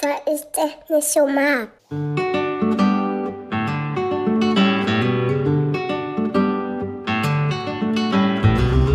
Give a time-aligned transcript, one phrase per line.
[0.00, 1.68] Weil ich das nicht so mag.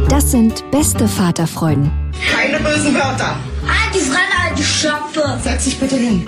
[0.09, 1.91] Das sind beste Vaterfreuden.
[2.31, 3.35] Keine bösen Wörter.
[3.93, 5.39] Die Fremde, alte Schöpfe.
[5.41, 6.25] Setz dich bitte hin.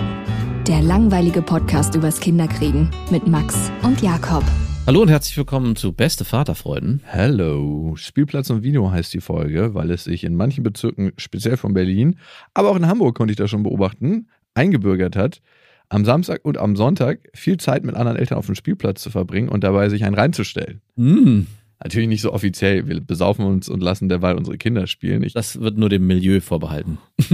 [0.68, 4.44] Der langweilige Podcast übers Kinderkriegen mit Max und Jakob.
[4.88, 7.02] Hallo und herzlich willkommen zu Beste Vaterfreuden.
[7.06, 7.96] Hello.
[7.96, 12.20] Spielplatz und Vino heißt die Folge, weil es sich in manchen Bezirken, speziell von Berlin,
[12.54, 15.42] aber auch in Hamburg konnte ich das schon beobachten, eingebürgert hat,
[15.90, 19.50] am Samstag und am Sonntag viel Zeit mit anderen Eltern auf dem Spielplatz zu verbringen
[19.50, 20.82] und dabei sich einen reinzustellen.
[20.96, 21.42] Mm.
[21.84, 22.88] Natürlich nicht so offiziell.
[22.88, 25.24] Wir besaufen uns und lassen derweil unsere Kinder spielen.
[25.24, 26.98] Ich das wird nur dem Milieu vorbehalten.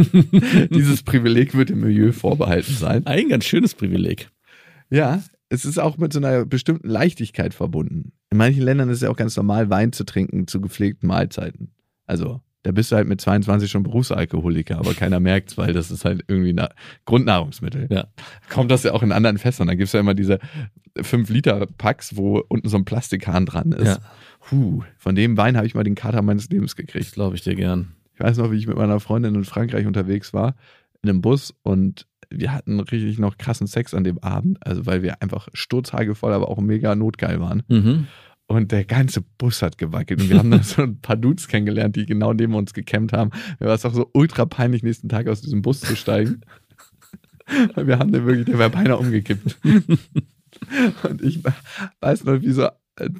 [0.72, 3.06] Dieses Privileg wird dem Milieu vorbehalten sein.
[3.06, 4.30] Ein ganz schönes Privileg.
[4.90, 8.14] Ja, es ist auch mit so einer bestimmten Leichtigkeit verbunden.
[8.32, 11.72] In manchen Ländern ist es ja auch ganz normal, Wein zu trinken zu gepflegten Mahlzeiten.
[12.06, 15.90] Also, da bist du halt mit 22 schon Berufsalkoholiker, aber keiner merkt es, weil das
[15.90, 16.68] ist halt irgendwie ein
[17.06, 17.88] Grundnahrungsmittel.
[17.90, 18.08] Ja.
[18.50, 19.68] Kommt das ja auch in anderen Fässern.
[19.68, 20.40] Da gibt es ja immer diese
[20.98, 23.88] 5-Liter-Packs, wo unten so ein Plastikhahn dran ist.
[23.88, 23.98] Ja.
[24.40, 27.14] Puh, von dem Wein habe ich mal den Kater meines Lebens gekriegt.
[27.14, 27.94] Glaube ich dir gern.
[28.14, 30.56] Ich weiß noch, wie ich mit meiner Freundin in Frankreich unterwegs war,
[31.02, 35.04] in einem Bus und wir hatten richtig noch krassen Sex an dem Abend, also weil
[35.04, 37.64] wir einfach sturzhagevoll, aber auch mega notgeil waren.
[37.68, 38.08] Mhm.
[38.52, 40.22] Und der ganze Bus hat gewackelt.
[40.22, 43.32] Und wir haben dann so ein paar Dudes kennengelernt, die genau neben uns gecampt haben.
[43.60, 46.42] Mir war es auch so ultra peinlich, nächsten Tag aus diesem Bus zu steigen.
[47.76, 49.58] Wir haben den wirklich, der wäre beinahe umgekippt.
[49.64, 51.42] Und ich
[52.00, 52.70] weiß noch, wie so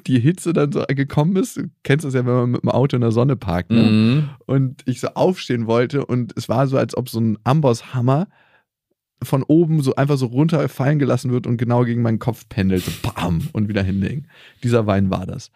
[0.06, 1.56] die Hitze dann so gekommen ist.
[1.56, 3.70] Du kennst das ja, wenn man mit dem Auto in der Sonne parkt.
[3.70, 3.82] Ne?
[3.82, 4.28] Mhm.
[4.46, 8.28] Und ich so aufstehen wollte und es war so, als ob so ein Ambosshammer
[9.22, 12.84] von oben so einfach so runterfallen gelassen wird und genau gegen meinen Kopf pendelt.
[12.84, 14.28] So bam und wieder hinlegen.
[14.62, 15.50] Dieser Wein war das.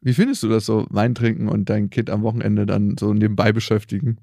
[0.00, 3.52] Wie findest du das so, Wein trinken und dein Kind am Wochenende dann so nebenbei
[3.52, 4.18] beschäftigen?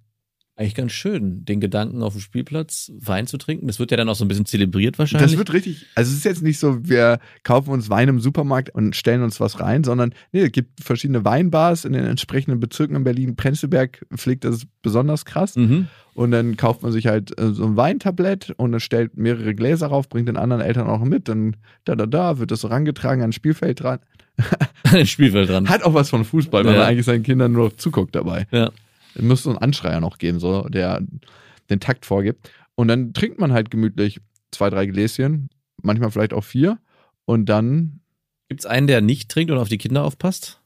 [0.58, 3.68] Eigentlich ganz schön, den Gedanken auf dem Spielplatz Wein zu trinken.
[3.68, 5.32] Das wird ja dann auch so ein bisschen zelebriert wahrscheinlich.
[5.32, 8.70] Das wird richtig, also es ist jetzt nicht so, wir kaufen uns Wein im Supermarkt
[8.74, 12.96] und stellen uns was rein, sondern nee, es gibt verschiedene Weinbars in den entsprechenden Bezirken
[12.96, 13.36] in Berlin.
[13.36, 15.58] Prenzlberg pflegt das besonders krass.
[15.58, 15.88] Mhm.
[16.14, 19.88] Und dann kauft man sich halt äh, so ein Weintablett und dann stellt mehrere Gläser
[19.88, 21.28] rauf, bringt den anderen Eltern auch mit.
[21.28, 24.00] Dann da, da, da, wird das so rangetragen ans Spielfeld dran.
[25.04, 25.68] Spielfeld dran.
[25.68, 26.80] Hat auch was von Fußball, weil Ja.
[26.80, 28.48] man eigentlich seinen Kindern nur zuguckt dabei.
[28.52, 28.72] Ja.
[29.16, 31.02] Es muss so einen Anschreier noch geben, so, der
[31.70, 32.50] den Takt vorgibt.
[32.76, 34.20] Und dann trinkt man halt gemütlich
[34.52, 35.50] zwei, drei Gläschen,
[35.82, 36.78] manchmal vielleicht auch vier.
[37.26, 38.02] Und dann,
[38.50, 40.62] Gibt es einen, der nicht trinkt und auf die Kinder aufpasst?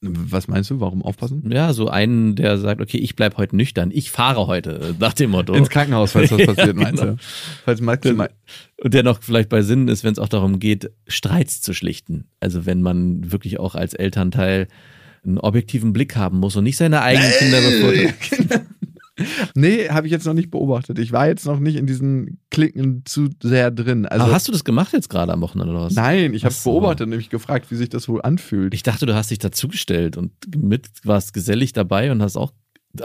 [0.00, 1.50] was meinst du, warum aufpassen?
[1.50, 5.12] Ja, so einen, der sagt, okay, ich bleib heute nüchtern, ich fahre heute, äh, nach
[5.12, 5.54] dem Motto.
[5.54, 7.14] Ins Krankenhaus, falls was Ja, passiert, meinst genau.
[7.14, 7.18] du?
[7.64, 8.30] Falls maximal.
[8.80, 12.28] Und der noch vielleicht bei Sinnen ist, wenn es auch darum geht, Streits zu schlichten.
[12.38, 14.68] Also wenn man wirklich auch als Elternteil
[15.28, 18.14] einen objektiven Blick haben muss und nicht seine eigenen Kinder bevorteilt.
[19.54, 20.98] nee, habe ich jetzt noch nicht beobachtet.
[20.98, 24.06] Ich war jetzt noch nicht in diesen Klicken zu sehr drin.
[24.06, 25.94] Also, Aber hast du das gemacht jetzt gerade am Wochenende oder was?
[25.94, 26.70] nein, ich habe so.
[26.70, 28.74] beobachtet, nämlich gefragt, wie sich das wohl anfühlt.
[28.74, 32.52] Ich dachte, du hast dich dazugestellt und mit warst gesellig dabei und hast auch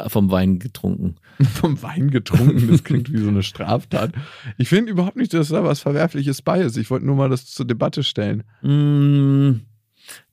[0.08, 1.16] vom Wein getrunken.
[1.54, 2.70] vom Wein getrunken.
[2.70, 4.14] Das klingt wie so eine Straftat.
[4.58, 6.78] Ich finde überhaupt nicht, dass da was Verwerfliches bei ist.
[6.78, 8.44] Ich wollte nur mal das zur Debatte stellen.
[8.62, 9.62] Mm,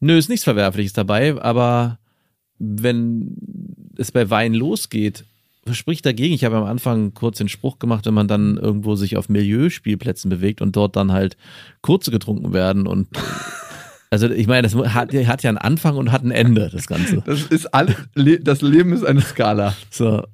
[0.00, 1.98] nö, ist nichts Verwerfliches dabei, aber
[2.58, 3.36] wenn
[3.96, 5.24] es bei Wein losgeht,
[5.72, 6.34] spricht dagegen.
[6.34, 10.28] Ich habe am Anfang kurz den Spruch gemacht, wenn man dann irgendwo sich auf Milieuspielplätzen
[10.28, 11.36] bewegt und dort dann halt
[11.82, 13.08] kurze getrunken werden und
[14.10, 17.22] also ich meine, das hat, hat ja einen Anfang und hat ein Ende, das Ganze.
[17.24, 19.74] Das ist alles, Le das Leben ist eine Skala.
[19.90, 20.24] So.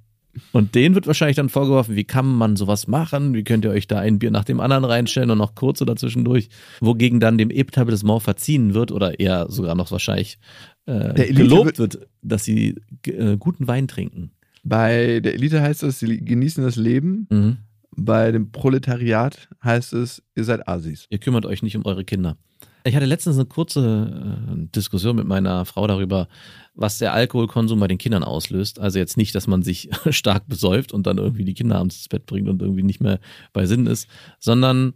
[0.52, 3.34] Und denen wird wahrscheinlich dann vorgeworfen, wie kann man sowas machen?
[3.34, 6.48] Wie könnt ihr euch da ein Bier nach dem anderen reinstellen und noch kurze dazwischendurch?
[6.80, 10.38] Wogegen dann dem Etablissement verziehen wird oder eher sogar noch wahrscheinlich
[10.86, 14.32] äh, gelobt wird, dass sie äh, guten Wein trinken.
[14.64, 17.26] Bei der Elite heißt es, sie genießen das Leben.
[17.30, 17.56] Mhm.
[17.96, 21.06] Bei dem Proletariat heißt es, ihr seid Asis.
[21.08, 22.36] Ihr kümmert euch nicht um eure Kinder.
[22.84, 26.28] Ich hatte letztens eine kurze äh, Diskussion mit meiner Frau darüber,
[26.76, 28.78] was der Alkoholkonsum bei den Kindern auslöst.
[28.78, 32.08] Also jetzt nicht, dass man sich stark besäuft und dann irgendwie die Kinder abends ins
[32.08, 33.18] Bett bringt und irgendwie nicht mehr
[33.52, 34.08] bei Sinn ist,
[34.38, 34.94] sondern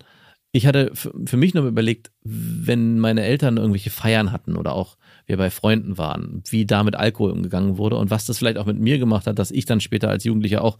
[0.53, 4.97] ich hatte für mich nur überlegt, wenn meine Eltern irgendwelche Feiern hatten oder auch
[5.27, 8.67] wir bei Freunden waren, wie da mit Alkohol umgegangen wurde und was das vielleicht auch
[8.67, 10.79] mit mir gemacht hat, dass ich dann später als Jugendlicher auch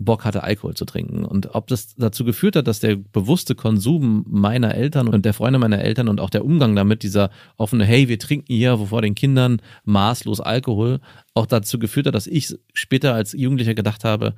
[0.00, 1.24] Bock hatte, Alkohol zu trinken.
[1.24, 5.58] Und ob das dazu geführt hat, dass der bewusste Konsum meiner Eltern und der Freunde
[5.58, 9.14] meiner Eltern und auch der Umgang damit, dieser offene, hey, wir trinken hier vor den
[9.14, 11.00] Kindern maßlos Alkohol,
[11.34, 14.34] auch dazu geführt hat, dass ich später als Jugendlicher gedacht habe,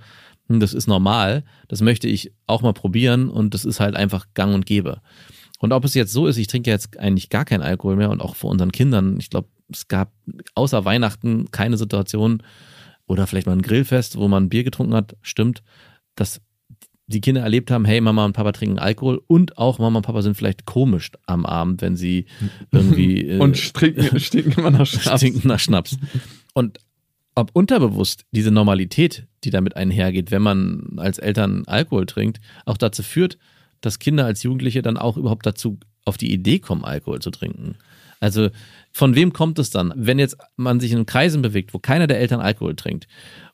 [0.48, 4.26] hm, das ist normal, das möchte ich auch mal probieren und das ist halt einfach
[4.34, 5.00] gang und gäbe.
[5.60, 8.20] Und ob es jetzt so ist, ich trinke jetzt eigentlich gar keinen Alkohol mehr und
[8.20, 10.12] auch vor unseren Kindern, ich glaube, es gab
[10.56, 12.42] außer Weihnachten keine Situation
[13.12, 15.62] oder vielleicht mal ein Grillfest, wo man Bier getrunken hat, stimmt,
[16.14, 16.40] dass
[17.06, 20.22] die Kinder erlebt haben, hey, Mama und Papa trinken Alkohol und auch Mama und Papa
[20.22, 22.24] sind vielleicht komisch am Abend, wenn sie
[22.72, 25.20] irgendwie äh, Und stinken, stinken immer nach Schnaps.
[25.20, 25.98] stinken nach Schnaps.
[26.54, 26.78] Und
[27.34, 33.02] ob unterbewusst diese Normalität, die damit einhergeht, wenn man als Eltern Alkohol trinkt, auch dazu
[33.02, 33.36] führt,
[33.82, 37.76] dass Kinder als Jugendliche dann auch überhaupt dazu auf die Idee kommen, Alkohol zu trinken.
[38.22, 38.50] Also
[38.92, 42.20] von wem kommt es dann, wenn jetzt man sich in Kreisen bewegt, wo keiner der
[42.20, 43.08] Eltern Alkohol trinkt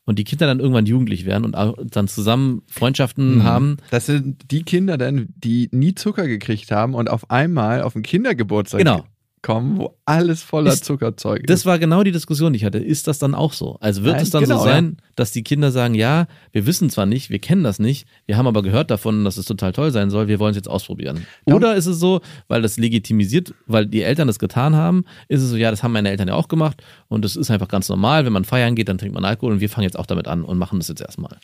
[0.05, 1.55] und die Kinder dann irgendwann jugendlich werden und
[1.95, 3.43] dann zusammen Freundschaften Mhm.
[3.43, 7.93] haben, Das sind die Kinder dann, die nie Zucker gekriegt haben und auf einmal auf
[7.93, 9.05] den Kindergeburtstag Genau.
[9.41, 11.65] Kommen, wo alles voller Ist- Zuckerzeug Das ist.
[11.65, 12.77] war genau die Diskussion, die ich hatte.
[12.79, 13.77] Ist das dann auch so?
[13.79, 16.89] Also wird Nein, es dann genau, so sein, dass die Kinder sagen, ja, wir wissen
[16.89, 19.91] zwar nicht, wir kennen das nicht, wir haben aber gehört davon, dass es total toll
[19.91, 21.25] sein soll, wir wollen es jetzt ausprobieren.
[21.45, 25.49] Oder ist es so, weil das legitimisiert, weil die Eltern das getan haben, ist es
[25.49, 28.25] so, ja, das haben meine Eltern ja auch gemacht und das ist einfach ganz normal,
[28.25, 30.43] wenn man feiern geht, dann trinkt man Alkohol und wir fangen jetzt auch damit an
[30.43, 31.37] und machen das jetzt erstmal.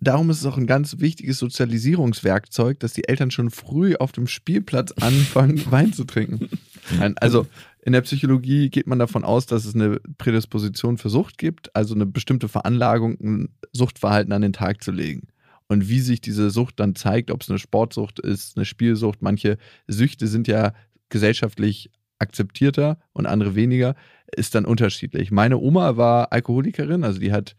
[0.00, 4.26] Darum ist es auch ein ganz wichtiges Sozialisierungswerkzeug, dass die Eltern schon früh auf dem
[4.28, 6.48] Spielplatz anfangen, Wein zu trinken.
[6.98, 7.46] Nein, Also
[7.82, 11.94] in der Psychologie geht man davon aus, dass es eine Prädisposition für Sucht gibt, also
[11.94, 15.28] eine bestimmte Veranlagung, ein Suchtverhalten an den Tag zu legen.
[15.68, 19.58] Und wie sich diese Sucht dann zeigt, ob es eine Sportsucht ist, eine Spielsucht, manche
[19.86, 20.72] Süchte sind ja
[21.08, 23.94] gesellschaftlich akzeptierter und andere weniger,
[24.34, 25.30] ist dann unterschiedlich.
[25.30, 27.54] Meine Oma war Alkoholikerin, also die hat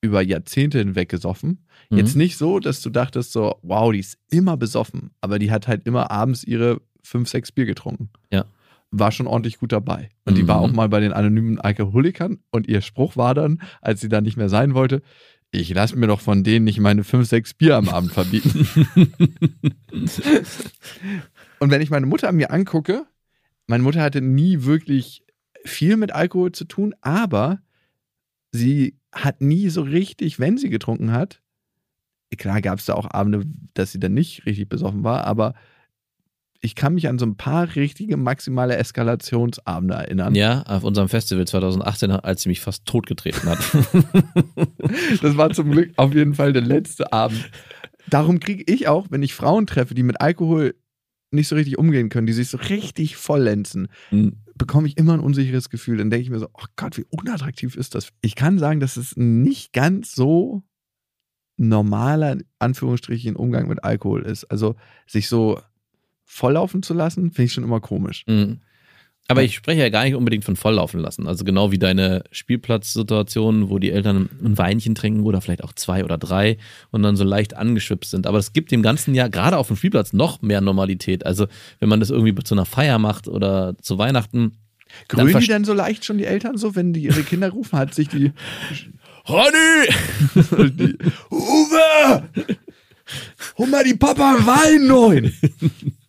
[0.00, 1.64] über Jahrzehnte hinweg gesoffen.
[1.90, 1.98] Mhm.
[1.98, 5.68] Jetzt nicht so, dass du dachtest so, wow, die ist immer besoffen, aber die hat
[5.68, 8.10] halt immer abends ihre fünf, sechs Bier getrunken.
[8.30, 8.44] Ja.
[8.90, 10.10] War schon ordentlich gut dabei.
[10.24, 10.48] Und die Mhm.
[10.48, 14.20] war auch mal bei den anonymen Alkoholikern und ihr Spruch war dann, als sie da
[14.20, 15.02] nicht mehr sein wollte,
[15.54, 18.66] ich lasse mir doch von denen nicht meine fünf, sechs Bier am Abend verbieten.
[21.58, 23.06] und wenn ich meine Mutter mir angucke,
[23.66, 25.24] meine Mutter hatte nie wirklich
[25.64, 27.60] viel mit Alkohol zu tun, aber
[28.50, 31.40] sie hat nie so richtig, wenn sie getrunken hat,
[32.38, 33.44] klar gab es da auch Abende,
[33.74, 35.54] dass sie dann nicht richtig besoffen war, aber
[36.64, 40.34] ich kann mich an so ein paar richtige maximale Eskalationsabende erinnern.
[40.36, 43.58] Ja, auf unserem Festival 2018, als sie mich fast totgetreten hat.
[45.22, 47.50] Das war zum Glück auf jeden Fall der letzte Abend.
[48.08, 50.74] Darum kriege ich auch, wenn ich Frauen treffe, die mit Alkohol
[51.30, 54.36] nicht so richtig umgehen können, die sich so richtig vollenzen, Mhm.
[54.54, 55.96] bekomme ich immer ein unsicheres Gefühl.
[55.98, 58.08] Dann denke ich mir so, oh Gott, wie unattraktiv ist das?
[58.20, 60.62] Ich kann sagen, dass es nicht ganz so
[61.56, 64.44] normaler, in Anführungsstrichen, Umgang mit Alkohol ist.
[64.44, 64.74] Also
[65.06, 65.60] sich so
[66.32, 68.24] volllaufen zu lassen, finde ich schon immer komisch.
[68.26, 68.60] Mhm.
[69.28, 71.28] Aber ich spreche ja gar nicht unbedingt von volllaufen lassen.
[71.28, 76.04] Also genau wie deine Spielplatzsituation, wo die Eltern ein Weinchen trinken oder vielleicht auch zwei
[76.04, 76.58] oder drei
[76.90, 78.26] und dann so leicht angeschwipst sind.
[78.26, 81.24] Aber es gibt dem ganzen Jahr gerade auf dem Spielplatz noch mehr Normalität.
[81.24, 81.46] Also
[81.78, 84.56] wenn man das irgendwie zu einer Feier macht oder zu Weihnachten.
[85.08, 87.94] Grünen die denn so leicht schon die Eltern so, wenn die ihre Kinder rufen, hat
[87.94, 88.32] sich die,
[89.28, 89.88] Ronny!
[90.70, 90.98] die
[91.30, 92.28] Uwe!
[93.56, 95.32] Hol mal die Papa Wein neun!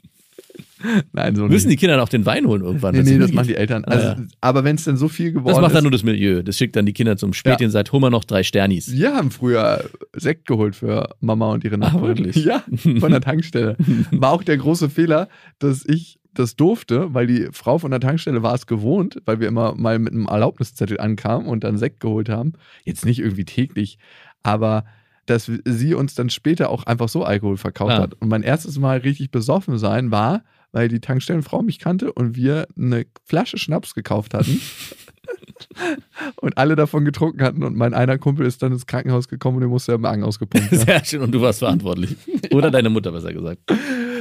[1.11, 1.79] Nein, so Müssen die nicht.
[1.79, 2.93] Kinder dann auch den Wein holen irgendwann?
[2.95, 3.85] Nee, nee, das machen die Eltern.
[3.85, 4.25] Also, Ah, ja.
[4.41, 5.75] Aber wenn es dann so viel geworden Das macht ist.
[5.75, 6.43] dann nur das Milieu.
[6.43, 8.91] Das schickt dann die Kinder zum Spätchen, sagt, hol mal noch drei Sternis.
[8.91, 12.17] Wir haben früher Sekt geholt für Mama und ihre Nachbarin.
[12.17, 12.43] wirklich?
[12.45, 12.63] Ja,
[12.99, 13.77] von der Tankstelle.
[14.11, 18.41] War auch der große Fehler, dass ich das durfte, weil die Frau von der Tankstelle
[18.41, 22.27] war es gewohnt, weil wir immer mal mit einem Erlaubniszettel ankamen und dann Sekt geholt
[22.27, 22.53] haben.
[22.85, 23.99] Jetzt nicht irgendwie täglich,
[24.41, 24.83] aber
[25.27, 28.01] dass sie uns dann später auch einfach so Alkohol verkauft Ah.
[28.01, 28.15] hat.
[28.19, 32.67] Und mein erstes Mal richtig besoffen sein war, weil die Tankstellenfrau mich kannte und wir
[32.75, 34.59] eine Flasche Schnaps gekauft hatten.
[36.35, 39.61] und alle davon getrunken hatten und mein einer Kumpel ist dann ins Krankenhaus gekommen und
[39.61, 40.85] der musste der Magen ausgepumpt werden.
[40.85, 41.21] Sehr schön.
[41.21, 42.17] Und du warst verantwortlich.
[42.51, 43.61] Oder deine Mutter, besser gesagt.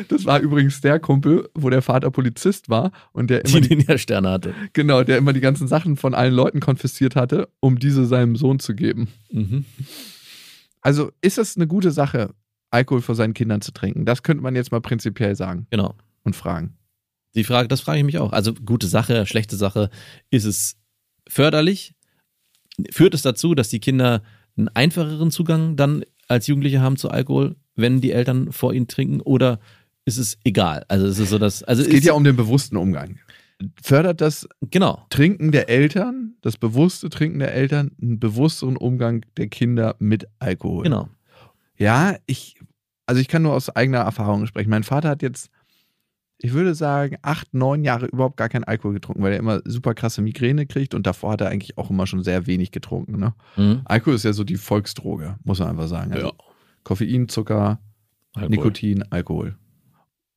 [0.09, 3.85] Das war übrigens der Kumpel, wo der Vater Polizist war und der immer Die die,
[3.87, 4.55] ja Sterne hatte.
[4.73, 8.59] genau, der immer die ganzen Sachen von allen Leuten konfisziert hatte, um diese seinem Sohn
[8.59, 9.09] zu geben.
[9.31, 9.65] Mhm.
[10.83, 12.35] Also ist es eine gute Sache,
[12.71, 14.05] Alkohol vor seinen Kindern zu trinken?
[14.05, 15.95] Das könnte man jetzt mal prinzipiell sagen Genau.
[16.25, 16.77] Und fragen.
[17.35, 18.33] Die Frage, das frage ich mich auch.
[18.33, 19.91] Also gute Sache, schlechte Sache.
[20.31, 20.77] Ist es
[21.29, 21.95] förderlich?
[22.91, 24.23] Führt es dazu, dass die Kinder
[24.57, 29.21] einen einfacheren Zugang dann als Jugendliche haben zu Alkohol, wenn die Eltern vor ihnen trinken?
[29.21, 29.61] Oder
[30.05, 30.85] ist es egal?
[30.89, 33.19] Also ist es so, dass also Es geht ist, ja um den bewussten Umgang.
[33.83, 35.07] Fördert das genau.
[35.11, 40.85] Trinken der Eltern, das bewusste Trinken der Eltern, einen bewussteren Umgang der Kinder mit Alkohol?
[40.85, 41.09] Genau.
[41.79, 42.57] Ja, ich,
[43.07, 44.71] also ich kann nur aus eigener Erfahrung sprechen.
[44.71, 45.51] Mein Vater hat jetzt,
[46.45, 49.95] ich würde sagen, acht, neun Jahre überhaupt gar keinen Alkohol getrunken, weil er immer super
[49.95, 53.19] krasse Migräne kriegt und davor hat er eigentlich auch immer schon sehr wenig getrunken.
[53.19, 53.35] Ne?
[53.57, 53.83] Mhm.
[53.85, 56.13] Alkohol ist ja so die Volksdroge, muss man einfach sagen.
[56.13, 56.33] Also Ja.
[56.83, 57.81] Koffein, Zucker,
[58.33, 58.51] Alkohol.
[58.51, 59.57] Nikotin, Alkohol.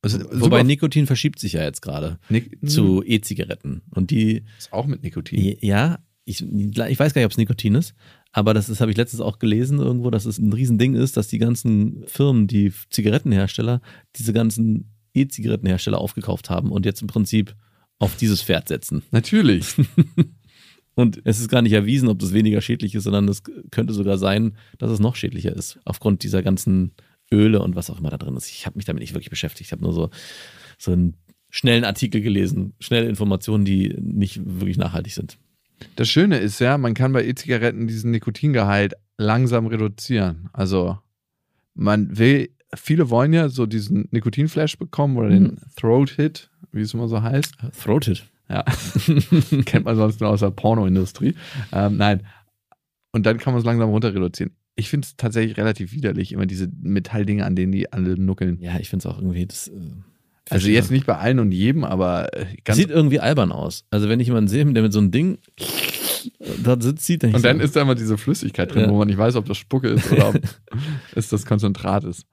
[0.02, 3.82] Also, Wobei Nikotin verschiebt sich ja jetzt gerade Nik zu E-Zigaretten.
[3.90, 5.56] Und die, ist auch mit Nikotin.
[5.60, 7.94] ja, ich, ich weiß gar nicht, ob es Nikotin ist,
[8.30, 11.26] aber das ist, habe ich letztens auch gelesen irgendwo, dass es ein Riesending ist, dass
[11.26, 13.80] die ganzen Firmen, die Zigarettenhersteller,
[14.14, 17.54] diese ganzen E-Zigarettenhersteller aufgekauft haben und jetzt im Prinzip
[17.98, 19.02] auf dieses Pferd setzen.
[19.10, 19.74] Natürlich.
[20.96, 24.16] Und es ist gar nicht erwiesen, ob das weniger schädlich ist, sondern es könnte sogar
[24.16, 26.92] sein, dass es noch schädlicher ist, aufgrund dieser ganzen
[27.30, 28.48] Öle und was auch immer da drin ist.
[28.48, 29.68] Ich habe mich damit nicht wirklich beschäftigt.
[29.68, 30.08] Ich habe nur so,
[30.78, 31.16] so einen
[31.50, 35.36] schnellen Artikel gelesen, schnelle Informationen, die nicht wirklich nachhaltig sind.
[35.96, 40.48] Das Schöne ist ja, man kann bei E-Zigaretten diesen Nikotingehalt langsam reduzieren.
[40.54, 40.98] Also
[41.74, 47.08] man will, viele wollen ja so diesen Nikotinflash bekommen oder den Throat-Hit, wie es immer
[47.08, 47.54] so heißt.
[47.82, 48.24] Throated.
[48.48, 48.64] Ja,
[49.64, 51.34] kennt man sonst nur aus der Pornoindustrie.
[51.72, 52.26] Ähm, nein.
[53.12, 54.52] Und dann kann man es langsam runter reduzieren.
[54.76, 58.58] Ich finde es tatsächlich relativ widerlich, immer diese Metalldinger, an denen die alle nuckeln.
[58.60, 59.46] Ja, ich finde es auch irgendwie.
[59.46, 59.72] Das, äh,
[60.50, 63.84] Also jetzt nicht bei allen und jedem, aber äh, ganz Sieht irgendwie albern aus.
[63.90, 65.38] Also wenn ich jemanden sehe, der mit so einem Ding
[66.62, 68.90] da sitzt, sieht, dann Und dann ist da immer diese Flüssigkeit drin, Ja.
[68.90, 70.40] wo man nicht weiß, ob das Spucke ist oder ob
[71.14, 72.26] es das Konzentrat ist.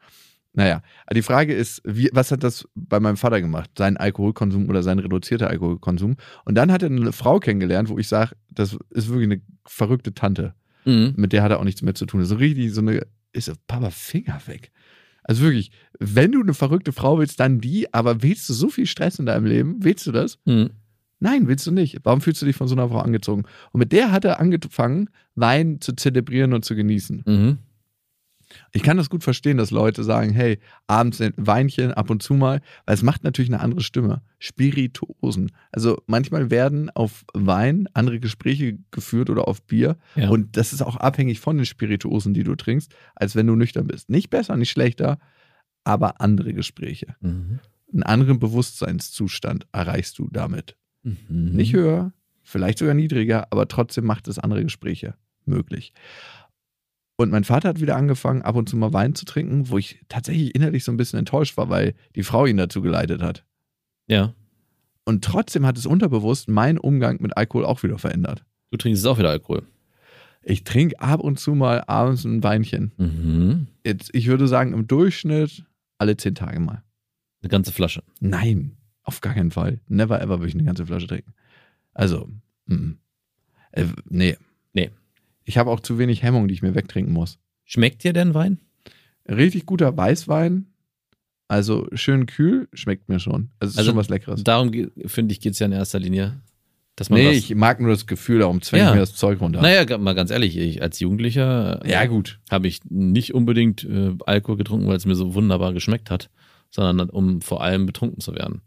[0.56, 3.72] Naja, die Frage ist, wie, was hat das bei meinem Vater gemacht?
[3.76, 6.16] Sein Alkoholkonsum oder sein reduzierter Alkoholkonsum?
[6.46, 10.14] Und dann hat er eine Frau kennengelernt, wo ich sage, das ist wirklich eine verrückte
[10.14, 10.54] Tante.
[10.86, 11.14] Mhm.
[11.18, 12.24] Mit der hat er auch nichts mehr zu tun.
[12.24, 14.72] So richtig so eine, ist so, Papa, Finger weg.
[15.24, 18.86] Also wirklich, wenn du eine verrückte Frau willst, dann die, aber willst du so viel
[18.86, 19.78] Stress in deinem Leben?
[19.80, 20.38] Willst du das?
[20.46, 20.70] Mhm.
[21.20, 22.00] Nein, willst du nicht.
[22.04, 23.46] Warum fühlst du dich von so einer Frau angezogen?
[23.72, 27.24] Und mit der hat er angefangen, Wein zu zelebrieren und zu genießen.
[27.26, 27.58] Mhm.
[28.72, 32.34] Ich kann das gut verstehen, dass Leute sagen, hey, abends ein Weinchen, ab und zu
[32.34, 34.22] mal, weil es macht natürlich eine andere Stimme.
[34.40, 35.52] Spirituosen.
[35.72, 39.98] Also manchmal werden auf Wein andere Gespräche geführt oder auf Bier.
[40.16, 40.30] Ja.
[40.30, 43.88] Und das ist auch abhängig von den Spirituosen, die du trinkst, als wenn du nüchtern
[43.88, 44.10] bist.
[44.10, 45.20] Nicht besser, nicht schlechter,
[45.84, 47.16] aber andere Gespräche.
[47.22, 47.60] Mhm.
[47.92, 50.76] Einen anderen Bewusstseinszustand erreichst du damit.
[51.04, 51.52] Mhm.
[51.54, 55.94] Nicht höher, vielleicht sogar niedriger, aber trotzdem macht es andere Gespräche möglich.
[57.16, 60.00] Und mein Vater hat wieder angefangen, ab und zu mal Wein zu trinken, wo ich
[60.10, 63.46] tatsächlich innerlich so ein bisschen enttäuscht war, weil die Frau ihn dazu geleitet hat.
[64.08, 64.34] Ja.
[65.06, 68.44] Und trotzdem hat es unterbewusst meinen Umgang mit Alkohol auch wieder verändert.
[68.72, 69.64] Du trinkst jetzt auch wieder Alkohol.
[70.42, 72.92] Ich trinke ab und zu mal abends ein Weinchen.
[72.98, 73.68] Mhm.
[73.86, 75.66] Jetzt, ich würde sagen, im Durchschnitt
[75.98, 76.84] alle zehn Tage mal.
[77.42, 78.04] Eine ganze Flasche.
[78.20, 79.80] Nein, auf gar keinen Fall.
[79.88, 81.34] Never ever würde ich eine ganze Flasche trinken.
[81.94, 82.30] Also,
[82.66, 82.94] mm.
[83.72, 84.38] äh, nee.
[84.74, 84.92] Nee.
[85.46, 87.40] Ich habe auch zu wenig Hemmung, die ich mir wegtrinken muss.
[87.66, 88.60] Schmeckt dir denn Wein?
[89.28, 90.68] Richtig guter Weißwein,
[91.48, 93.50] also schön kühl, schmeckt mir schon.
[93.60, 94.44] Also ist Also schon was Leckeres.
[94.44, 94.72] Darum,
[95.06, 96.42] finde ich, geht es ja in erster Linie.
[96.96, 98.90] Dass man Nee, was, ich mag nur das Gefühl, darum zwänge Ja.
[98.90, 99.62] ich mir das Zeug runter.
[99.62, 102.40] Naja, mal ganz ehrlich, ich, als Jugendlicher äh, Ja, gut.
[102.52, 106.30] habe ich nicht unbedingt äh, Alkohol getrunken, weil es mir so wunderbar geschmeckt hat,
[106.70, 108.62] sondern um vor allem betrunken zu werden.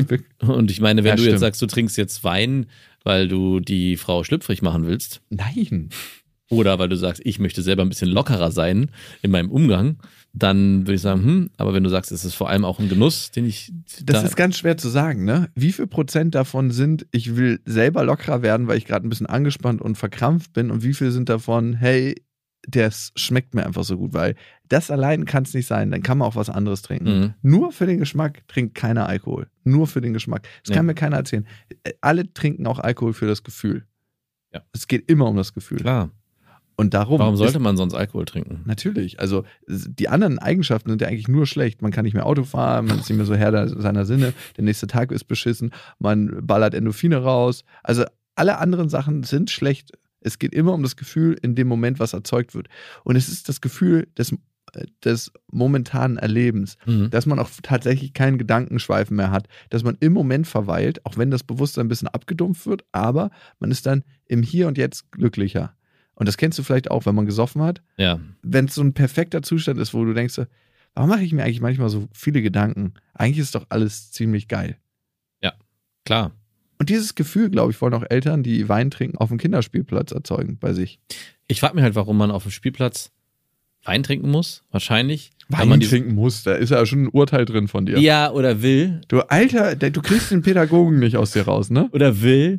[0.40, 1.40] Und ich meine, wenn Ja, du jetzt stimmt.
[1.40, 2.66] sagst, du trinkst jetzt Wein,
[3.02, 5.88] weil du die Frau schlüpfrig machen willst, Nein.
[6.52, 8.90] Oder weil du sagst, ich möchte selber ein bisschen lockerer sein
[9.22, 9.96] in meinem Umgang,
[10.34, 12.88] dann würde ich sagen, hm, aber wenn du sagst, es ist vor allem auch ein
[12.88, 15.48] Genuss, den ich Das da, ist ganz schwer zu sagen, ne?
[15.54, 19.26] Wie viel Prozent davon sind, ich will selber lockerer werden, weil ich gerade ein bisschen
[19.26, 22.14] angespannt und verkrampft bin und wie viel sind davon, hey,
[22.68, 24.36] das schmeckt mir einfach so gut, weil
[24.68, 27.18] das allein kann es nicht sein, dann kann man auch was anderes trinken.
[27.20, 27.34] Mhm.
[27.42, 29.48] Nur für den Geschmack trinkt keiner Alkohol.
[29.64, 30.46] Nur für den Geschmack.
[30.62, 30.76] Das Ja.
[30.76, 31.46] kann mir keiner erzählen.
[31.82, 33.84] Äh, Alle trinken auch Alkohol für das Gefühl.
[34.54, 34.62] Ja.
[34.72, 35.78] Es geht immer um das Gefühl.
[35.78, 36.10] klar.
[36.76, 37.18] Und darum.
[37.18, 38.62] Warum sollte man sonst Alkohol trinken?
[38.64, 39.20] Natürlich.
[39.20, 41.82] Also die anderen Eigenschaften sind ja eigentlich nur schlecht.
[41.82, 44.64] Man kann nicht mehr Auto fahren, man ist nicht mehr so Herr seiner Sinne, der
[44.64, 47.64] nächste Tag ist beschissen, man ballert Endorphine raus.
[47.82, 49.92] Also alle anderen Sachen sind schlecht.
[50.20, 52.68] Es geht immer um das Gefühl in dem Moment, was erzeugt wird.
[53.04, 54.32] Und es ist das Gefühl des
[54.74, 57.10] äh, des momentanen Erlebens, Mhm.
[57.10, 61.30] dass man auch tatsächlich keinen Gedankenschweifen mehr hat, dass man im Moment verweilt, auch wenn
[61.30, 65.74] das Bewusstsein ein bisschen abgedumpft wird, aber man ist dann im Hier und Jetzt glücklicher.
[66.22, 68.20] Und das kennst du vielleicht auch, wenn man gesoffen hat, Ja.
[68.42, 70.40] wenn es so ein perfekter Zustand ist, wo du denkst,
[70.94, 72.94] warum mache ich mir eigentlich manchmal so viele Gedanken?
[73.14, 74.76] Eigentlich ist doch alles ziemlich geil.
[76.04, 76.32] Klar.
[76.80, 80.58] Und dieses Gefühl, glaube ich, wollen auch Eltern, die Wein trinken, auf dem Kinderspielplatz erzeugen
[80.58, 80.98] bei sich.
[81.46, 83.12] Ich frage mich halt, warum man auf dem Spielplatz
[83.84, 84.64] Wein trinken muss.
[84.72, 85.30] Wahrscheinlich.
[85.48, 88.00] weil Wein trinken muss, da ist ja schon ein Urteil drin von dir.
[88.00, 89.00] Ja, oder will.
[89.06, 91.88] Du Alter, du kriegst den Pädagogen nicht aus dir raus, ne?
[91.92, 92.58] Oder will.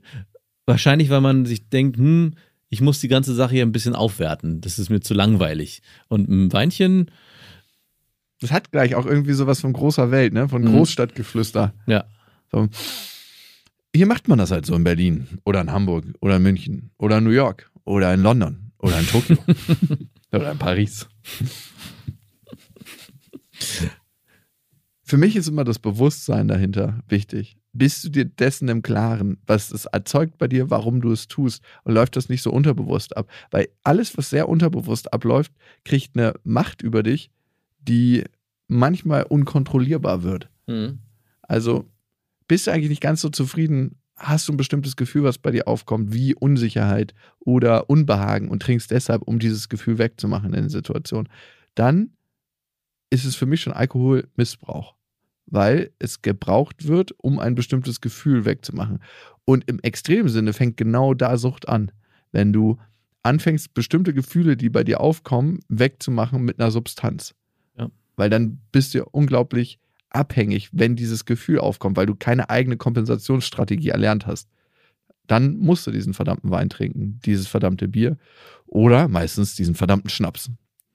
[0.66, 2.36] Wahrscheinlich, weil man sich denkt, hm,
[2.74, 4.60] ich muss die ganze Sache hier ein bisschen aufwerten.
[4.60, 5.82] Das ist mir zu langweilig.
[6.08, 7.12] Und ein Weinchen,
[8.42, 10.50] Das hat gleich auch irgendwie sowas von großer Welt, ne?
[10.50, 10.72] Von Mhm.
[10.74, 11.74] Großstadtgeflüster.
[11.86, 12.04] ja.
[12.52, 12.68] So.
[13.96, 17.20] Hier macht man das halt so in Berlin oder in Hamburg oder in München oder
[17.20, 19.38] in New York oder in London oder in Tokio
[20.34, 21.08] oder in Paris.
[25.04, 27.56] Für mich ist immer das Bewusstsein dahinter wichtig.
[27.74, 31.64] Bist du dir dessen im Klaren, was es erzeugt bei dir, warum du es tust
[31.84, 33.28] und läuft das nicht so unterbewusst ab?
[33.50, 35.52] Weil alles, was sehr unterbewusst abläuft,
[35.84, 37.32] kriegt eine Macht über dich,
[37.80, 38.24] die
[38.68, 40.50] manchmal unkontrollierbar wird.
[40.68, 41.00] Mhm.
[41.42, 41.90] Also
[42.48, 43.96] bist du eigentlich nicht ganz so zufrieden?
[44.16, 48.92] Hast du ein bestimmtes Gefühl, was bei dir aufkommt, wie Unsicherheit oder Unbehagen und trinkst
[48.92, 51.28] deshalb, um dieses Gefühl wegzumachen in der Situation?
[51.74, 52.12] Dann
[53.10, 54.96] ist es für mich schon Alkoholmissbrauch,
[55.54, 59.00] weil es gebraucht wird, um ein bestimmtes Gefühl wegzumachen.
[59.46, 61.92] Und im extremen Sinne fängt genau da Sucht an,
[62.32, 62.80] wenn du
[63.22, 67.36] anfängst, bestimmte Gefühle, die bei dir aufkommen, wegzumachen mit einer Substanz.
[67.78, 67.92] Ja.
[68.16, 69.78] Weil dann bist du unglaublich
[70.10, 74.50] abhängig, wenn dieses Gefühl aufkommt, weil du keine eigene Kompensationsstrategie erlernt hast.
[75.28, 78.18] Dann musst du diesen verdammten Wein trinken, dieses verdammte Bier
[78.66, 80.50] oder meistens diesen verdammten Schnaps.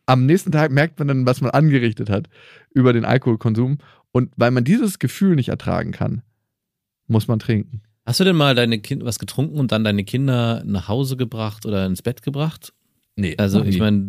[0.08, 2.30] Am nächsten Tag merkt man dann, was man angerichtet hat
[2.72, 3.76] über den Alkoholkonsum.
[4.12, 6.22] Und weil man dieses Gefühl nicht ertragen kann,
[7.06, 7.82] muss man trinken.
[8.06, 11.66] Hast du denn mal deine Kind was getrunken und dann deine Kinder nach Hause gebracht
[11.66, 12.72] oder ins Bett gebracht?
[13.16, 14.08] Nee, Also ich meine,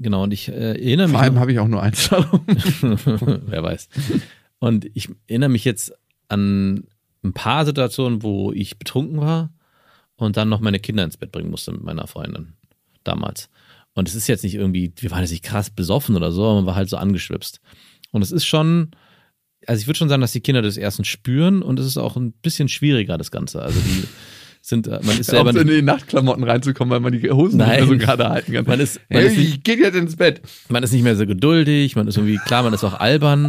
[0.00, 1.14] genau, und ich äh, erinnere mich.
[1.14, 2.10] vor allem habe ich auch nur eins.
[2.10, 3.88] Wer weiß.
[4.60, 5.92] Und ich erinnere mich jetzt
[6.28, 6.84] an
[7.24, 9.52] ein paar Situationen, wo ich betrunken war
[10.16, 12.54] und dann noch meine Kinder ins Bett bringen musste mit meiner Freundin
[13.02, 13.50] damals.
[13.94, 16.54] Und es ist jetzt nicht irgendwie, wir waren jetzt nicht krass besoffen oder so, aber
[16.56, 17.60] man war halt so angeschwipst.
[18.12, 18.90] Und es ist schon,
[19.66, 22.16] also ich würde schon sagen, dass die Kinder das erstens spüren und es ist auch
[22.16, 23.62] ein bisschen schwieriger, das Ganze.
[23.62, 24.04] Also die
[24.60, 27.58] sind, äh, man ist selber so in nicht, die Nachtklamotten reinzukommen, weil man die Hosen
[27.58, 27.80] Nein.
[27.80, 28.64] nicht mehr so gerade halten kann.
[28.66, 30.40] man ist, man Hey, ist nicht, ich geh jetzt ins Bett.
[30.70, 33.48] man ist nicht mehr so geduldig, man ist irgendwie, klar, man ist auch albern,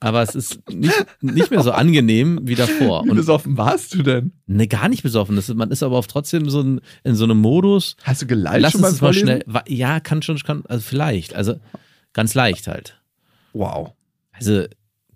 [0.00, 3.04] aber es ist nicht, nicht mehr so angenehm wie davor.
[3.04, 4.32] Wie Und besoffen warst du denn?
[4.46, 5.36] ne, gar nicht besoffen.
[5.36, 7.96] Das ist, man ist aber auch trotzdem so ein, in so einem Modus.
[8.02, 9.44] Hast du geleitet Lass uns mal schnell.
[9.68, 11.34] Ja, kann schon, kann, also vielleicht.
[11.34, 11.56] Also
[12.14, 12.98] ganz leicht halt.
[13.52, 13.92] Wow.
[14.32, 14.64] Also,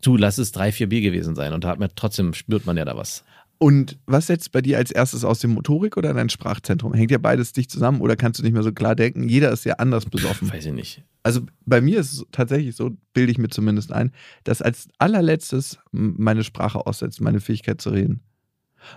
[0.02, 2.76] du, lass es drei, vier Bier gewesen sein und da hat man trotzdem spürt man
[2.76, 3.24] ja da was.
[3.60, 6.94] Und was setzt bei dir als erstes aus dem Motorik oder dein Sprachzentrum?
[6.94, 9.28] Hängt ja beides dicht zusammen oder kannst du nicht mehr so klar denken?
[9.28, 10.52] Jeder ist ja anders besoffen.
[10.52, 11.02] Weiß ich nicht.
[11.24, 14.12] Also bei mir ist es tatsächlich so, bilde ich mir zumindest ein,
[14.44, 18.20] dass als allerletztes meine Sprache aussetzt, meine Fähigkeit zu reden.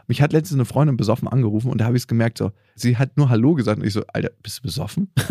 [0.08, 2.98] Mich hat letztens eine Freundin besoffen angerufen und da habe ich es gemerkt, so, sie
[2.98, 5.12] hat nur Hallo gesagt und ich so, Alter, bist du besoffen?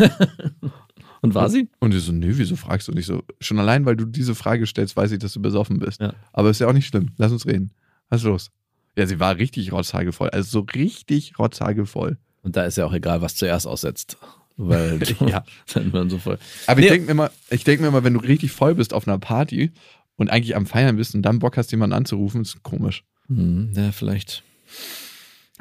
[1.21, 1.69] Und war sie?
[1.79, 3.21] Und ich so, nö, wieso fragst du nicht so?
[3.39, 6.01] Schon allein, weil du diese Frage stellst, weiß ich, dass du besoffen bist.
[6.01, 6.13] Ja.
[6.33, 7.11] Aber ist ja auch nicht schlimm.
[7.17, 7.71] Lass uns reden.
[8.09, 8.51] Was ist los?
[8.97, 10.29] Ja, sie war richtig rotzhagevoll.
[10.31, 12.17] Also so richtig rotzhagevoll.
[12.41, 14.17] Und da ist ja auch egal, was zuerst aussetzt.
[14.57, 15.43] Weil Ja.
[15.73, 16.39] dann man so voll.
[16.67, 16.87] Aber Nee.
[16.87, 19.19] ich denke mir immer, ich denke mir immer, wenn du richtig voll bist auf einer
[19.19, 19.71] Party
[20.17, 23.03] und eigentlich am Feiern bist und dann Bock hast, jemanden anzurufen, ist komisch.
[23.27, 24.43] Hm, ja, vielleicht.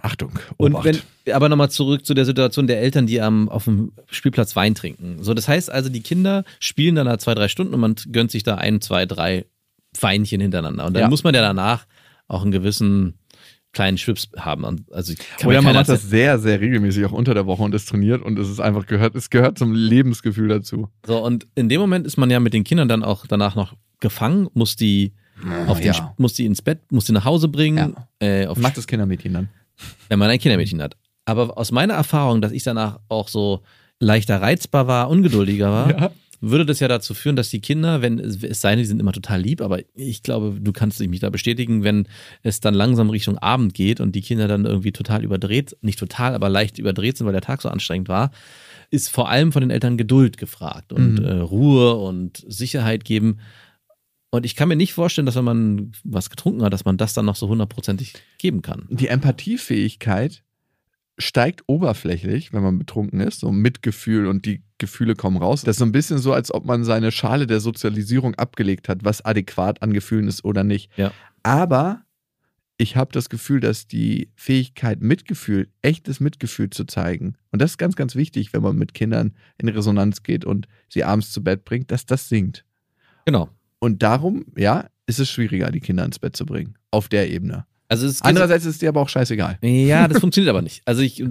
[0.02, 0.38] Achtung.
[0.56, 0.84] Und Obacht.
[1.24, 4.74] wenn, aber nochmal zurück zu der Situation der Eltern, die am, auf dem Spielplatz Wein
[4.74, 5.22] trinken.
[5.22, 8.30] So, das heißt also, die Kinder spielen dann da zwei, drei Stunden und man gönnt
[8.30, 9.46] sich da ein, zwei, drei
[10.00, 10.86] Weinchen hintereinander.
[10.86, 11.08] Und dann Ja.
[11.08, 11.86] muss man ja danach
[12.28, 13.14] auch einen gewissen
[13.72, 14.64] kleinen Schwips haben.
[14.64, 17.88] Und Also Oder man macht das sehr, sehr regelmäßig auch unter der Woche und ist
[17.88, 20.88] trainiert und es ist einfach gehört, es gehört zum Lebensgefühl dazu.
[21.06, 23.74] So, und in dem Moment ist man ja mit den Kindern dann auch danach noch
[24.00, 25.12] gefangen, muss die
[25.68, 26.14] auf den, ja.
[26.18, 29.48] muss die ins Bett, muss die nach Hause bringen, äh, auf Macht das Kindermädchen dann.
[30.08, 30.96] Wenn man ein Kindermädchen hat.
[31.24, 33.62] Aber aus meiner Erfahrung, dass ich danach auch so
[33.98, 36.10] leichter reizbar war, ungeduldiger war, Ja.
[36.40, 39.12] würde das ja dazu führen, dass die Kinder, wenn es sei denn, die sind immer
[39.12, 42.08] total lieb, aber ich glaube, du kannst dich mich da bestätigen, wenn
[42.42, 46.34] es dann langsam Richtung Abend geht und die Kinder dann irgendwie total überdreht, nicht total,
[46.34, 48.30] aber leicht überdreht sind, weil der Tag so anstrengend war,
[48.90, 51.24] ist vor allem von den Eltern Geduld gefragt und Mhm.
[51.24, 53.38] äh, Ruhe und Sicherheit geben.
[54.30, 57.14] Und ich kann mir nicht vorstellen, dass wenn man was getrunken hat, dass man das
[57.14, 58.86] dann noch so hundertprozentig geben kann.
[58.88, 60.44] Die Empathiefähigkeit
[61.18, 65.62] steigt oberflächlich, wenn man betrunken ist, so Mitgefühl und die Gefühle kommen raus.
[65.62, 69.04] Das ist so ein bisschen so, als ob man seine Schale der Sozialisierung abgelegt hat,
[69.04, 70.90] was adäquat an Gefühlen ist oder nicht.
[70.96, 71.12] Ja.
[71.42, 72.02] Aber
[72.78, 77.78] ich habe das Gefühl, dass die Fähigkeit, Mitgefühl, echtes Mitgefühl zu zeigen, und das ist
[77.78, 81.64] ganz, ganz wichtig, wenn man mit Kindern in Resonanz geht und sie abends zu Bett
[81.64, 82.64] bringt, dass das sinkt.
[83.26, 83.50] Genau.
[83.80, 86.76] Und darum, ja, ist es schwieriger, die Kinder ins Bett zu bringen.
[86.92, 87.66] Auf der Ebene.
[87.88, 89.58] Also es Andererseits ist es dir aber auch scheißegal.
[89.62, 90.82] Ja, das funktioniert aber nicht.
[90.84, 91.26] Also ich äh,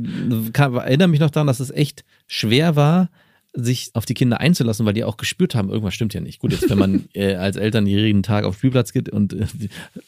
[0.51, 3.09] kann, erinnere mich noch daran, dass es echt schwer war,
[3.53, 6.39] sich auf die Kinder einzulassen, weil die auch gespürt haben, irgendwas stimmt ja nicht.
[6.39, 9.47] Gut, jetzt wenn man äh, als Eltern jeden Tag auf den Spielplatz geht und äh,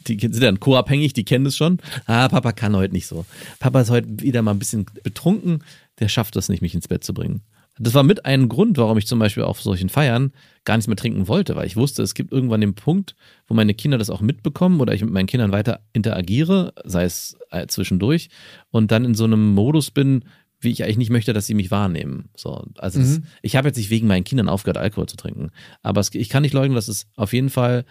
[0.08, 1.80] die, Kinder sind dann co-abhängig, die kennen das schon.
[2.06, 3.26] Ah, Papa kann heute nicht so.
[3.60, 5.64] Papa ist heute wieder mal ein bisschen betrunken,
[6.00, 7.42] der schafft das nicht, mich ins Bett zu bringen.
[7.84, 10.32] Das war mit ein Grund, warum ich zum Beispiel auf solchen Feiern
[10.66, 13.16] gar nichts mehr trinken wollte, weil ich wusste, es gibt irgendwann den Punkt,
[13.48, 17.38] wo meine Kinder das auch mitbekommen oder ich mit meinen Kindern weiter interagiere, sei es
[17.50, 18.30] äh, zwischendurch,
[18.70, 20.26] und dann in so einem Modus bin,
[20.60, 22.30] wie ich eigentlich nicht möchte, dass sie mich wahrnehmen.
[22.36, 23.06] So, also Mhm.
[23.06, 25.50] es, ich habe jetzt nicht wegen meinen Kindern aufgehört, Alkohol zu trinken,
[25.82, 27.86] aber es, ich kann nicht leugnen, dass es auf jeden Fall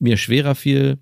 [0.00, 0.98] mir schwerer fiel,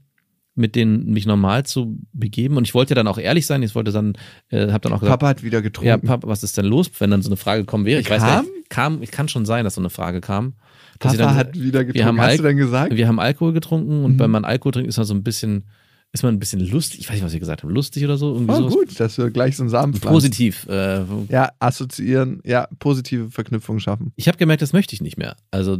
[0.60, 2.56] mit denen mich normal zu begeben.
[2.56, 3.62] Und ich wollte dann auch ehrlich sein.
[3.62, 4.12] Ich wollte dann,
[4.50, 5.88] äh, habe dann auch gesagt, Papa hat wieder getrunken.
[5.88, 8.00] ja, Papa, was ist denn los, wenn dann so eine Frage kommen wäre?
[8.00, 8.44] Ich weiß Kam?
[8.44, 8.70] nicht.
[8.70, 10.54] Kam, ich kann schon sein, dass so eine Frage kam.
[10.94, 12.06] Ich Papa dann- hat wieder getrunken.
[12.06, 12.94] haben Hast du denn gesagt?
[12.94, 14.18] Wir haben Alkohol getrunken und Mhm.
[14.20, 15.64] wenn man Alkohol trinkt, ist man so ein bisschen,
[16.12, 17.00] ist man ein bisschen lustig.
[17.00, 17.70] Ich weiß nicht, was wir gesagt haben.
[17.70, 18.34] Lustig oder so?
[18.34, 18.74] Irgendwie Oh, sowas.
[18.74, 20.12] gut, dass du gleich so einen Samen pflanzt.
[20.12, 20.66] Positiv.
[20.68, 24.12] Äh, Ja, assoziieren, ja, positive Verknüpfungen schaffen.
[24.16, 25.36] ich habe gemerkt, das möchte ich nicht mehr.
[25.50, 25.78] Also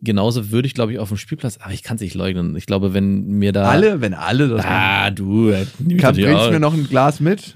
[0.00, 2.56] genauso würde ich, glaube ich, auf dem Spielplatz, aber ich kann es nicht leugnen.
[2.56, 3.64] Ich glaube, wenn mir da.
[3.68, 4.64] Alle, wenn alle das.
[4.64, 5.66] Ah, du, äh,
[5.98, 6.50] Kann, bringst auch.
[6.50, 7.54] mir noch ein Glas mit?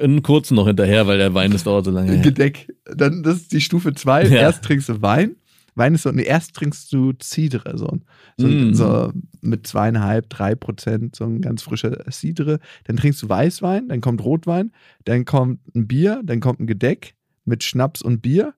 [0.00, 2.20] einen kurzen noch hinterher, weil der Wein, das dauert so lange.
[2.22, 2.72] Gedeck.
[2.86, 4.24] Dann, das ist die Stufe 2.
[4.24, 4.40] Ja.
[4.40, 5.36] Erst trinkst du Wein.
[5.74, 8.02] Wein ist so, nee, erst trinkst du Cidre, so, ein-
[8.36, 8.74] so, Mm.
[8.74, 12.58] so mit zweieinhalb, drei Prozent, so ein ganz frischer Cidre.
[12.84, 14.72] Dann trinkst du Weißwein, dann kommt Rotwein,
[15.04, 18.54] dann kommt ein Bier, dann kommt ein Gedeck mit Schnaps und Bier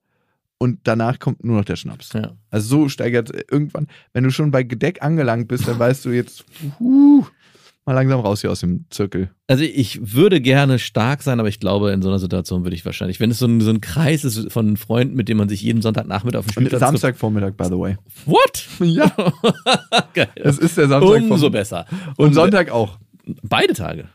[0.62, 2.12] und danach kommt nur noch der Schnaps.
[2.12, 2.36] Ja.
[2.50, 6.44] Also so steigert irgendwann, wenn du schon bei Gedeck angelangt bist, dann weißt du jetzt,
[6.78, 7.24] uh,
[7.86, 9.30] mal langsam raus hier aus dem Zirkel.
[9.46, 12.84] Also ich würde gerne stark sein, aber ich glaube, in so einer Situation würde ich
[12.84, 15.62] wahrscheinlich, wenn es so ein, so ein Kreis ist von Freunden, mit denen man sich
[15.62, 17.96] jeden Sonntagnachmittag auf dem Spielplatz Samstagvormittag, by the way.
[18.26, 18.66] What?
[18.80, 19.10] Ja,
[20.14, 20.28] Geil.
[20.36, 21.22] es ist der Samstag.
[21.22, 21.86] Umso besser.
[22.16, 22.98] Und Sonntag auch.
[23.42, 24.08] Beide Tage.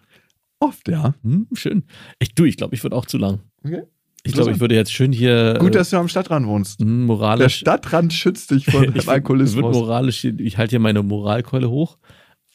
[0.60, 1.16] Oft, ja.
[1.24, 1.84] Hm, schön.
[2.20, 3.42] Ich, du, ich glaube, ich würde auch zu lang.
[3.64, 3.84] Okay.
[4.26, 6.80] Ich glaube, ich würde jetzt schön hier Gut, äh, dass du am Stadtrand wohnst.
[6.80, 7.56] hm, Der moralisch.
[7.58, 9.64] Stadtrand schützt dich vor ich Alkoholismus.
[9.64, 11.98] würd moralisch, ich halte hier meine Moralkeule hoch.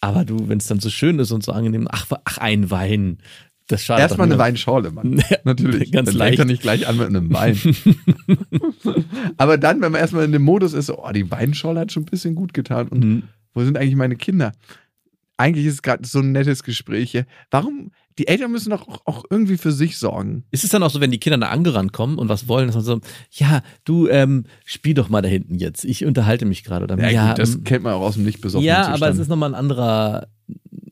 [0.01, 3.19] Aber du, wenn es dann so schön ist und so angenehm, ach, ach ein Wein.
[3.69, 4.39] Das schadet Erstmal eine.
[4.39, 5.23] Weinschorle, Mann.
[5.31, 5.93] Ja, Natürlich.
[5.93, 6.31] ganz Dann leicht.
[6.39, 7.57] fängt er nicht gleich an mit einem Wein.
[9.37, 12.03] Aber dann, wenn man erstmal in dem Modus ist, so, oh, die Weinschorle hat schon
[12.05, 12.89] ein bisschen gut getan.
[12.89, 13.23] Und Mhm.
[13.55, 14.53] wo sind eigentlich meine Kinder?
[15.37, 17.27] Eigentlich ist es gerade so ein nettes Gespräch hier.
[17.51, 17.93] Warum?
[18.21, 20.45] Die Eltern müssen doch auch, auch irgendwie für sich sorgen.
[20.51, 22.75] Ist es dann auch so, wenn die Kinder da angerannt kommen und was wollen, dass
[22.75, 25.87] man so, ja, du, ähm, spiel doch mal da hinten jetzt.
[25.87, 26.85] Ich unterhalte mich gerade.
[26.85, 29.03] Oder, Ja, ja, gut, das ähm, kennt man auch aus dem nicht besoffenen ja Zustand.
[29.03, 30.27] aber es ist nochmal ein anderer,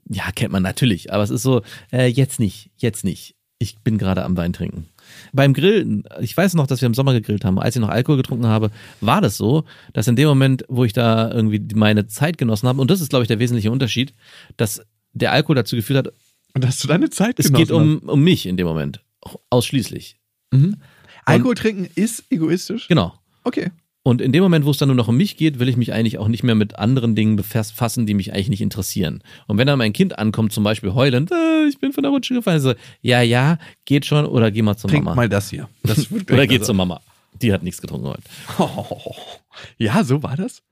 [0.08, 1.60] ja, kennt man natürlich, aber es ist so,
[1.92, 3.34] äh, jetzt nicht, jetzt nicht.
[3.58, 4.86] Ich bin gerade am Wein trinken.
[5.34, 7.58] Beim Grillen, ich weiß noch, dass wir im Sommer gegrillt haben.
[7.58, 8.70] Als ich noch Alkohol getrunken habe,
[9.02, 12.80] war das so, dass in dem Moment, wo ich da irgendwie meine Zeit genossen habe,
[12.80, 14.14] und das ist, glaube ich, der wesentliche Unterschied,
[14.56, 14.80] dass
[15.12, 16.14] der Alkohol dazu geführt hat,
[16.54, 19.02] Und dass du deine Zeit es genossen geht um, um mich in dem Moment.
[19.50, 20.18] Ausschließlich.
[20.52, 20.60] hast.
[20.60, 20.76] Mhm.
[21.24, 22.88] Alkohol trinken ist egoistisch?
[22.88, 23.14] Genau.
[23.44, 23.70] Okay.
[24.02, 25.92] Und in dem Moment, wo es dann nur noch um mich geht, will ich mich
[25.92, 29.22] eigentlich auch nicht mehr mit anderen Dingen befassen, die mich eigentlich nicht interessieren.
[29.46, 32.32] Und wenn dann mein Kind ankommt, zum Beispiel heulend, äh, ich bin von der Rutsche
[32.32, 35.16] gefallen, so, ja, ja, geht schon oder geh mal zur Trink Mama.
[35.16, 35.68] mal das hier.
[35.82, 36.62] Das oder besser.
[36.62, 37.02] zur Mama.
[37.42, 38.22] Die hat nichts getrunken heute.
[38.58, 39.14] Oh,
[39.76, 40.62] ja, so war das.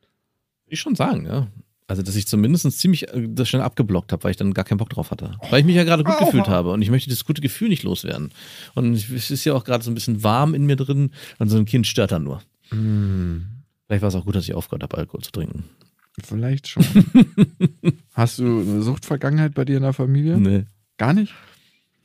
[0.67, 1.47] Ich schon sagen, ja.
[1.89, 4.79] Also, dass ich zumindest ziemlich äh, das schnell abgeblockt habe, weil ich dann gar keinen
[4.79, 5.33] Bock drauf hatte.
[5.51, 7.85] Weil ich mich ja gerade gut gefühlt habe und ich möchte das gute Gefühl nicht
[7.85, 8.31] loswerden.
[8.75, 11.57] Und es ist ja auch gerade so ein bisschen warm in mir drin und so
[11.57, 12.43] ein Kind stört dann nur.
[13.87, 15.65] Vielleicht war es auch gut, dass ich aufgehört habe, Alkohol zu trinken.
[16.25, 16.85] Vielleicht schon.
[18.15, 20.39] Hast du eine Suchtvergangenheit bei dir in der Familie?
[20.39, 20.65] Nee.
[20.97, 21.35] Gar nicht?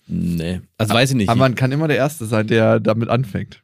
[0.08, 0.62] Nee.
[0.78, 1.30] Also weiß ich nicht.
[1.30, 3.64] Aber man kann immer der Erste sein, der damit anfängt.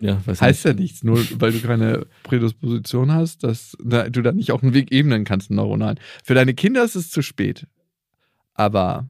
[0.00, 4.52] Ja, Heißt ja nichts, nur weil du keine Prädisposition hast, dass da- du da nicht
[4.52, 5.98] auch einen Weg ebnen kannst, einen neuronalen.
[6.22, 7.66] Für deine Kinder ist es zu spät.
[8.54, 9.08] Aber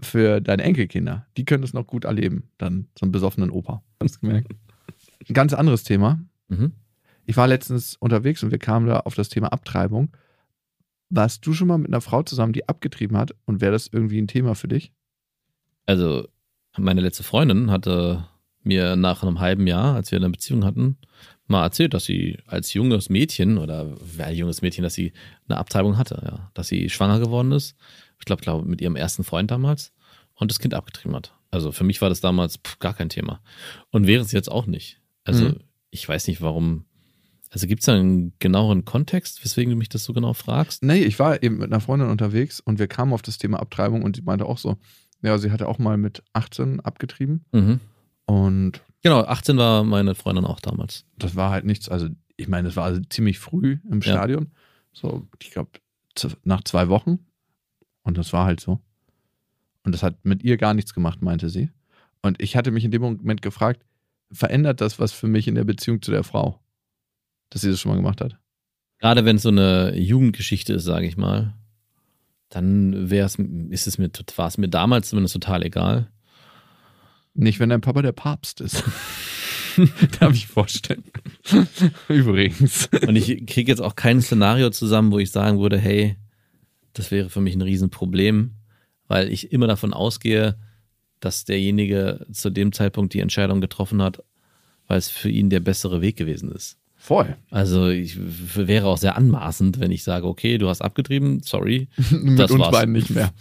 [0.00, 2.44] für deine Enkelkinder, die können es noch gut erleben.
[2.58, 3.82] Dann so einen besoffenen Opa.
[4.02, 4.48] Hast du gemerkt?
[5.28, 6.20] Ein ganz anderes Thema.
[6.48, 6.72] Mhm.
[7.26, 10.10] Ich war letztens unterwegs und wir kamen da auf das Thema Abtreibung.
[11.10, 13.34] Warst du schon mal mit einer Frau zusammen, die abgetrieben hat?
[13.44, 14.92] Und wäre das irgendwie ein Thema für dich?
[15.86, 16.26] Also,
[16.78, 18.26] meine letzte Freundin hatte
[18.62, 20.96] mir nach einem halben Jahr, als wir eine Beziehung hatten,
[21.46, 25.12] mal erzählt, dass sie als junges Mädchen oder ja, junges Mädchen, dass sie
[25.48, 26.50] eine Abtreibung hatte, ja.
[26.54, 27.76] Dass sie schwanger geworden ist.
[28.18, 29.92] Ich glaube, glaube mit ihrem ersten Freund damals
[30.34, 31.32] und das Kind abgetrieben hat.
[31.50, 33.40] Also für mich war das damals pff, gar kein Thema.
[33.90, 35.00] Und wäre es jetzt auch nicht.
[35.24, 35.56] Also Mhm.
[35.90, 36.84] ich weiß nicht, warum.
[37.52, 40.84] Also gibt es da einen genaueren Kontext, weswegen du mich das so genau fragst?
[40.84, 44.02] Nee, ich war eben mit einer Freundin unterwegs und wir kamen auf das Thema Abtreibung
[44.02, 44.76] und sie meinte auch so,
[45.22, 47.80] ja, sie hatte auch mal mit 18 abgetrieben Mhm.
[48.30, 51.04] Und Genau, 18 war meine Freundin auch damals.
[51.16, 54.12] das war halt nichts, also ich meine, es war also ziemlich früh im Ja.
[54.12, 54.50] Stadion,
[54.92, 55.70] so, ich glaube,
[56.44, 57.18] nach zwei Wochen
[58.02, 58.78] und das war halt so.
[59.84, 61.70] Und das hat mit ihr gar nichts gemacht, meinte sie.
[62.22, 63.84] Und ich hatte mich in dem Moment gefragt,
[64.30, 66.60] verändert das was für mich in der Beziehung zu der Frau,
[67.48, 68.36] dass sie das schon mal gemacht hat?
[68.98, 71.54] Gerade wenn es so eine Jugendgeschichte ist, sage ich mal,
[72.50, 72.92] dann
[73.70, 76.10] ist es mir, war es mir damals zumindest total egal.
[77.40, 78.84] Nicht, wenn dein Papa der Papst ist.
[80.20, 81.04] Darf ich vorstellen.
[82.08, 82.88] Übrigens.
[83.06, 86.16] Und ich kriege jetzt auch kein Szenario zusammen, wo ich sagen würde, hey,
[86.92, 88.52] das wäre für mich ein Riesenproblem,
[89.08, 90.56] weil ich immer davon ausgehe,
[91.20, 94.22] dass derjenige zu dem Zeitpunkt die Entscheidung getroffen hat,
[94.86, 96.76] weil es für ihn der bessere Weg gewesen ist.
[96.96, 97.36] Voll.
[97.50, 101.88] Also ich wäre auch sehr anmaßend, wenn ich sage, okay, du hast abgetrieben, sorry.
[102.10, 102.72] Mit Das uns war's.
[102.72, 103.32] beiden nicht mehr.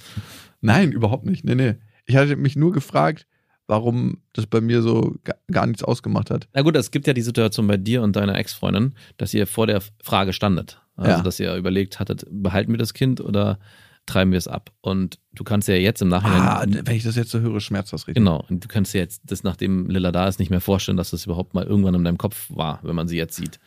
[0.62, 1.43] Nein, überhaupt nicht.
[1.43, 1.75] Nee, nee.
[2.05, 3.27] Ich hatte mich nur gefragt,
[3.69, 6.47] warum das bei mir so ga- gar nichts ausgemacht hat.
[6.53, 9.67] Na gut, es gibt ja die Situation bei dir und deiner Ex-Freundin, dass ihr vor
[9.67, 10.82] der Frage standet.
[10.95, 11.21] Also, Ja.
[11.21, 13.60] dass ihr überlegt hattet, behalten wir das Kind oder
[14.05, 14.71] treiben wir es ab?
[14.82, 16.41] Und du kannst ja jetzt im Nachhinein.
[16.41, 18.15] Ah, wenn ich das jetzt so höre, schmerzt das richtig.
[18.15, 18.43] Genau.
[18.49, 21.25] Und du kannst dir jetzt, das nachdem Lilla da ist, nicht mehr vorstellen, dass das
[21.25, 23.60] überhaupt mal irgendwann in deinem Kopf war, wenn man sie jetzt sieht.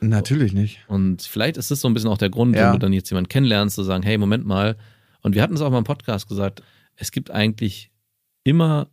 [0.00, 0.84] Natürlich nicht.
[0.86, 2.66] Und vielleicht ist das so ein bisschen auch der Grund, Ja.
[2.66, 4.76] wenn du dann jetzt jemanden kennenlernst, zu sagen, hey, Moment mal.
[5.22, 6.62] Und wir hatten es auch mal im Podcast gesagt,
[6.94, 7.90] es gibt eigentlich
[8.44, 8.88] immer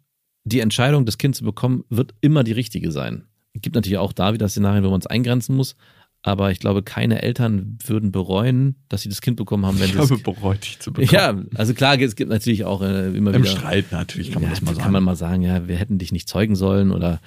[0.46, 3.26] die Entscheidung, das Kind zu bekommen, wird immer die richtige sein.
[3.54, 5.76] Es gibt natürlich auch da wieder Szenarien, wo man es eingrenzen muss.
[6.22, 9.94] Aber ich glaube, keine Eltern würden bereuen, dass sie das Kind bekommen haben, wenn Ich
[9.94, 11.10] sie es habe bereut, dich zu bekommen.
[11.12, 13.52] Ja, also klar, es gibt natürlich auch äh, immer Im wieder.
[13.52, 14.84] Streit natürlich kann man ja, das mal sagen.
[14.84, 17.22] Kann man mal sagen, ja, wir hätten dich nicht zeugen sollen oder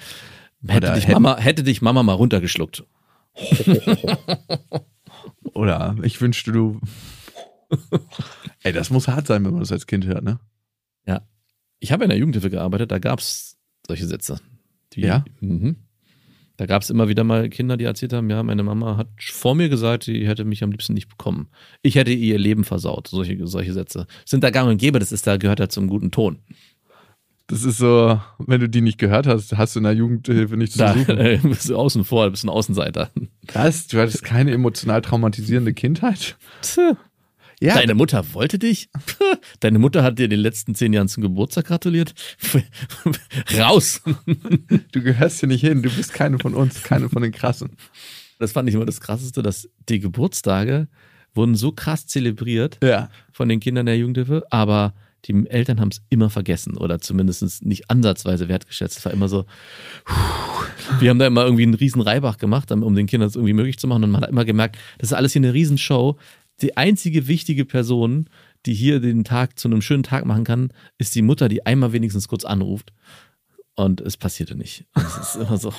[0.67, 2.83] hätte, Oder dich, hätten- Mama, hätte dich Mama mal runtergeschluckt.
[5.53, 6.79] Oder ich wünschte, du.
[8.63, 10.39] Ey, das muss hart sein, wenn man das als Kind hört, ne?
[11.79, 14.39] Ich habe in der Jugendhilfe gearbeitet, da gab es solche Sätze.
[14.93, 15.23] Die, Ja?
[15.39, 15.77] Mhm.
[16.57, 19.55] Da gab es immer wieder mal Kinder, die erzählt haben, ja, meine Mama hat vor
[19.55, 21.47] mir gesagt, sie hätte mich am liebsten nicht bekommen.
[21.81, 23.07] Ich hätte ihr Leben versaut.
[23.07, 24.07] Solche, solche Sätze.
[24.25, 26.39] Sind da gang und gäbe, das ist da, gehört da zum guten Ton.
[27.47, 30.73] Das ist so, wenn du die nicht gehört hast, hast du in der Jugendhilfe nichts
[30.73, 31.17] zu Da suchen.
[31.17, 33.09] äh, bist du außen vor, bist ein Außenseiter.
[33.53, 33.87] Was?
[33.87, 36.37] Du hattest keine emotional traumatisierende Kindheit?
[37.61, 38.89] Ja, Deine Mutter wollte dich?
[39.59, 42.13] Deine Mutter hat dir in den letzten zehn Jahren zum Geburtstag gratuliert?
[43.57, 44.01] Raus!
[44.91, 45.81] du gehörst hier nicht hin.
[45.81, 47.71] Du bist keine von uns, keine von den Krassen.
[48.39, 50.87] Das fand ich immer das Krasseste, dass die Geburtstage
[51.35, 53.09] wurden so krass zelebriert Ja.
[53.31, 54.93] von den Kindern der Jugendhilfe, aber
[55.25, 58.99] die Eltern haben es immer vergessen oder zumindest nicht ansatzweise wertgeschätzt.
[58.99, 59.45] Es war immer so,
[60.99, 63.77] wir haben da immer irgendwie einen riesen Reibach gemacht, um den Kindern das irgendwie möglich
[63.77, 66.17] zu machen und man hat immer gemerkt, das ist alles hier eine Riesenshow.
[66.61, 68.29] Die einzige wichtige Person,
[68.65, 71.93] die hier den Tag zu einem schönen Tag machen kann, ist die Mutter, die einmal
[71.93, 72.91] wenigstens kurz anruft.
[73.75, 74.85] Und es passierte nicht.
[74.93, 75.73] Es ist immer so,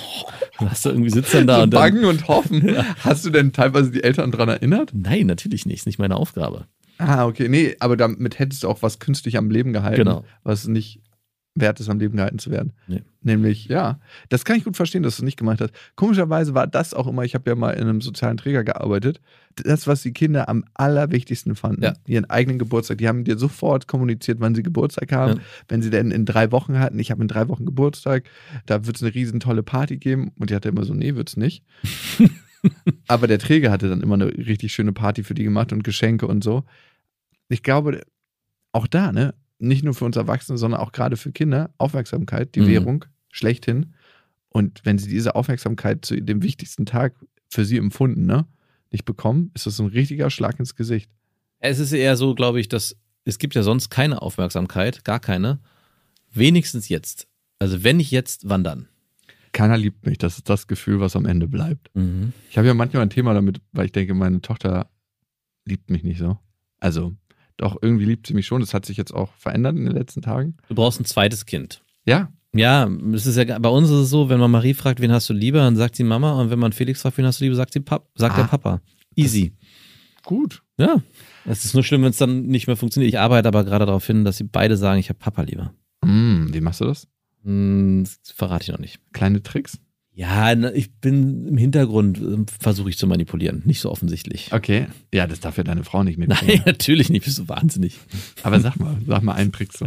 [0.59, 2.75] du hast du irgendwie sitzt dann da so und dann, bangen und hoffen.
[3.01, 4.93] Hast du denn teilweise die Eltern dran erinnert?
[4.95, 5.81] Nein, natürlich nicht.
[5.81, 6.67] Ist nicht meine Aufgabe.
[6.97, 7.49] Ah, okay.
[7.51, 10.25] Nee, aber damit hättest du auch was künstlich am Leben gehalten, Genau.
[10.45, 11.03] was nicht
[11.57, 12.73] wert ist, am Leben gehalten zu werden.
[12.87, 13.03] Nee.
[13.23, 15.73] Nämlich, ja, das kann ich gut verstehen, dass du nicht gemacht hast.
[15.97, 19.21] Komischerweise war das auch immer, ich habe ja mal in einem sozialen Träger gearbeitet,
[19.57, 21.93] das, was die Kinder am allerwichtigsten fanden, Ja.
[22.07, 22.99] ihren eigenen Geburtstag.
[22.99, 25.39] Die haben dir sofort kommuniziert, wann sie Geburtstag haben.
[25.39, 25.45] Ja.
[25.69, 28.25] Wenn sie denn in drei Wochen hatten, ich habe in drei Wochen Geburtstag,
[28.67, 30.31] da wird es eine riesen tolle Party geben.
[30.39, 31.65] Und die hatte immer so, nee, wird's nicht.
[33.09, 36.27] Aber der Träger hatte dann immer eine richtig schöne Party für die gemacht und Geschenke
[36.27, 36.65] und so.
[37.49, 38.03] Ich glaube,
[38.73, 42.61] auch da, ne, nicht nur für uns Erwachsene, sondern auch gerade für Kinder, Aufmerksamkeit, die
[42.61, 42.67] Mhm.
[42.69, 43.95] Währung, schlechthin.
[44.49, 47.15] Und wenn sie diese Aufmerksamkeit zu dem wichtigsten Tag
[47.49, 48.47] für sie empfunden, ne,
[48.91, 51.11] nicht bekommen, ist das ein richtiger Schlag ins Gesicht.
[51.61, 55.61] Es ist eher so, glaube ich, dass es gibt ja sonst keine Aufmerksamkeit, gar keine.
[56.33, 57.29] Wenigstens jetzt.
[57.59, 58.89] Also wenn nicht jetzt, wann dann?
[59.53, 61.91] Keiner liebt mich, das ist das Gefühl, was am Ende bleibt.
[62.51, 64.89] Ich habe ja manchmal ein Thema damit, weil ich denke, meine Tochter
[65.65, 66.39] liebt mich nicht so.
[66.79, 67.15] Also,
[67.61, 68.61] doch, irgendwie liebt sie mich schon.
[68.61, 70.57] Das hat sich jetzt auch verändert in den letzten Tagen.
[70.69, 71.83] Du brauchst ein zweites Kind.
[72.07, 75.13] Ja, Ja, es ist ja bei uns ist es so, wenn man Marie fragt, wen
[75.13, 77.45] hast du lieber, dann sagt sie Mama und wenn man Felix fragt, wen hast du
[77.45, 78.39] lieber, sagt sie Pap sagt Ah.
[78.43, 78.81] der Papa.
[79.15, 79.53] Easy.
[80.25, 80.63] gut.
[80.79, 81.03] Ja.
[81.45, 83.13] Es ist nur schlimm, wenn es dann nicht mehr funktioniert.
[83.13, 85.73] Ich arbeite aber gerade darauf hin, dass sie beide sagen, ich habe Papa lieber.
[86.05, 87.07] Hm, wie machst du das?
[87.45, 88.99] Hm, das verrate ich noch nicht.
[89.13, 89.79] Kleine Tricks?
[90.21, 93.63] Ja, ich bin im Hintergrund, ähm, versuche ich zu manipulieren.
[93.65, 94.53] Nicht so offensichtlich.
[94.53, 94.87] Okay.
[95.15, 96.29] Ja, das darf ja deine Frau nicht mit.
[96.29, 97.25] Nein, natürlich nicht.
[97.25, 97.99] Bist du wahnsinnig.
[98.43, 99.87] Aber sag mal, sag mal einen Trick so.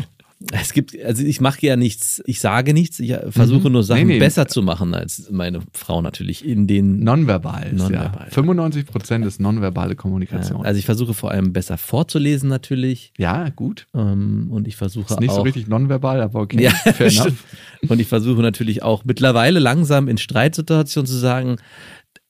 [0.51, 4.13] Es gibt, also ich mache ja nichts, ich sage nichts, ich versuche nur Sachen Nee,
[4.15, 4.19] nee.
[4.19, 6.99] besser zu machen als meine Frau natürlich in den.
[6.99, 7.71] Nonverbal.
[7.73, 8.25] Nonverbal.
[8.25, 8.32] Ja.
[8.32, 10.65] 95 Prozent ist nonverbale Kommunikation.
[10.65, 13.13] Also ich versuche vor allem besser vorzulesen natürlich.
[13.17, 13.88] ja, gut.
[13.93, 15.36] Ähm, und ich versuche Ist nicht auch.
[15.38, 16.62] so richtig nonverbal, aber okay.
[16.63, 17.43] Ja, fair enough.
[17.88, 21.58] Und ich versuche natürlich auch mittlerweile langsam in Streitsituationen zu sagen,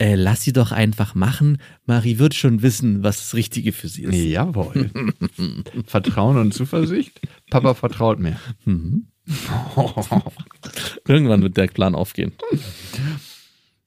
[0.04, 1.60] äh, lass sie doch einfach machen.
[1.86, 4.14] Marie wird schon wissen, was das Richtige für sie ist.
[4.14, 4.92] Jawohl.
[5.86, 7.22] Vertrauen und Zuversicht.
[7.50, 8.38] Papa vertraut mir.
[8.66, 9.08] Mhm.
[11.08, 12.34] Irgendwann wird der Plan aufgehen.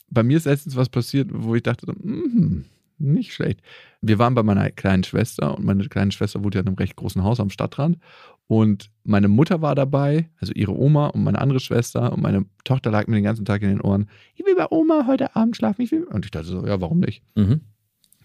[0.08, 2.64] Bei mir ist letztens was passiert, wo ich dachte, mhm,
[2.96, 3.60] nicht schlecht.
[4.00, 6.96] Wir waren bei meiner kleinen Schwester und meine kleine Schwester wohnt ja in einem recht
[6.96, 7.98] großen Haus am Stadtrand.
[8.48, 12.90] Und meine Mutter war dabei, also ihre Oma und meine andere Schwester und meine Tochter
[12.90, 14.08] lag mir den ganzen Tag in den Ohren.
[14.34, 15.82] Ich will bei Oma heute Abend schlafen.
[15.82, 16.04] Ich will.
[16.04, 17.22] Und ich dachte so, ja, warum nicht?
[17.34, 17.62] Mhm.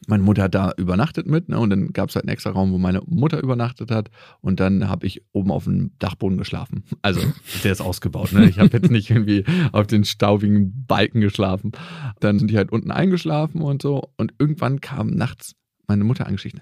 [0.08, 1.60] meine Mutter hat da übernachtet mit, ne?
[1.60, 4.10] Und dann gab es halt einen extra Raum, wo meine Mutter übernachtet hat.
[4.42, 6.84] Und dann habe ich oben auf dem Dachboden geschlafen.
[7.04, 7.22] Also,
[7.64, 8.48] der ist ausgebaut, ne?
[8.50, 11.72] Ich habe jetzt nicht irgendwie auf den staubigen Balken geschlafen.
[12.20, 14.12] Dann sind die halt unten eingeschlafen und so.
[14.18, 15.56] Und irgendwann kam nachts
[15.88, 16.62] meine Mutter angeschlichen.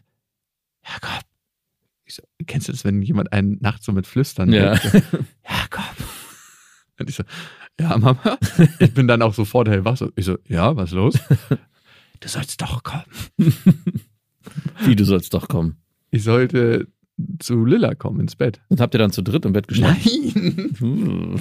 [0.85, 1.28] Jakob.
[2.09, 4.75] Ich so, kennst du das, wenn jemand einen nachts so mit Flüstern Ja.
[4.75, 4.89] So,
[5.47, 5.95] Jakob.
[6.99, 7.23] Und ich so,
[7.79, 8.39] ja, Mama.
[8.79, 9.95] Ich bin dann auch sofort hellwach.
[9.95, 11.19] So, ich so, ja, was ist los?
[12.21, 13.05] Du sollst doch kommen.
[14.81, 15.77] Wie, du sollst doch kommen.
[16.11, 16.87] Ich sollte
[17.39, 18.59] zu Lilla kommen ins Bett.
[18.67, 20.01] Und habt ihr dann zu dritt im Bett geschlafen?
[20.35, 20.75] Nein.
[20.79, 21.39] Hm.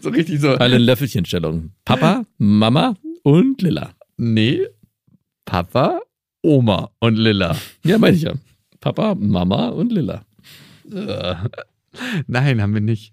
[0.00, 0.52] so richtig so.
[0.52, 1.72] Alle in Löffelchenstellung.
[1.84, 3.90] Papa, Mama und Lilla.
[4.16, 4.66] Nee.
[5.44, 6.00] Papa,
[6.40, 7.58] Oma und Lilla.
[7.84, 8.32] Ja, meine ich ja.
[8.80, 10.24] Papa, Mama und Lilla.
[12.26, 13.12] Nein, haben wir nicht.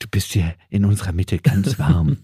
[0.00, 2.18] Du bist hier in unserer Mitte ganz warm.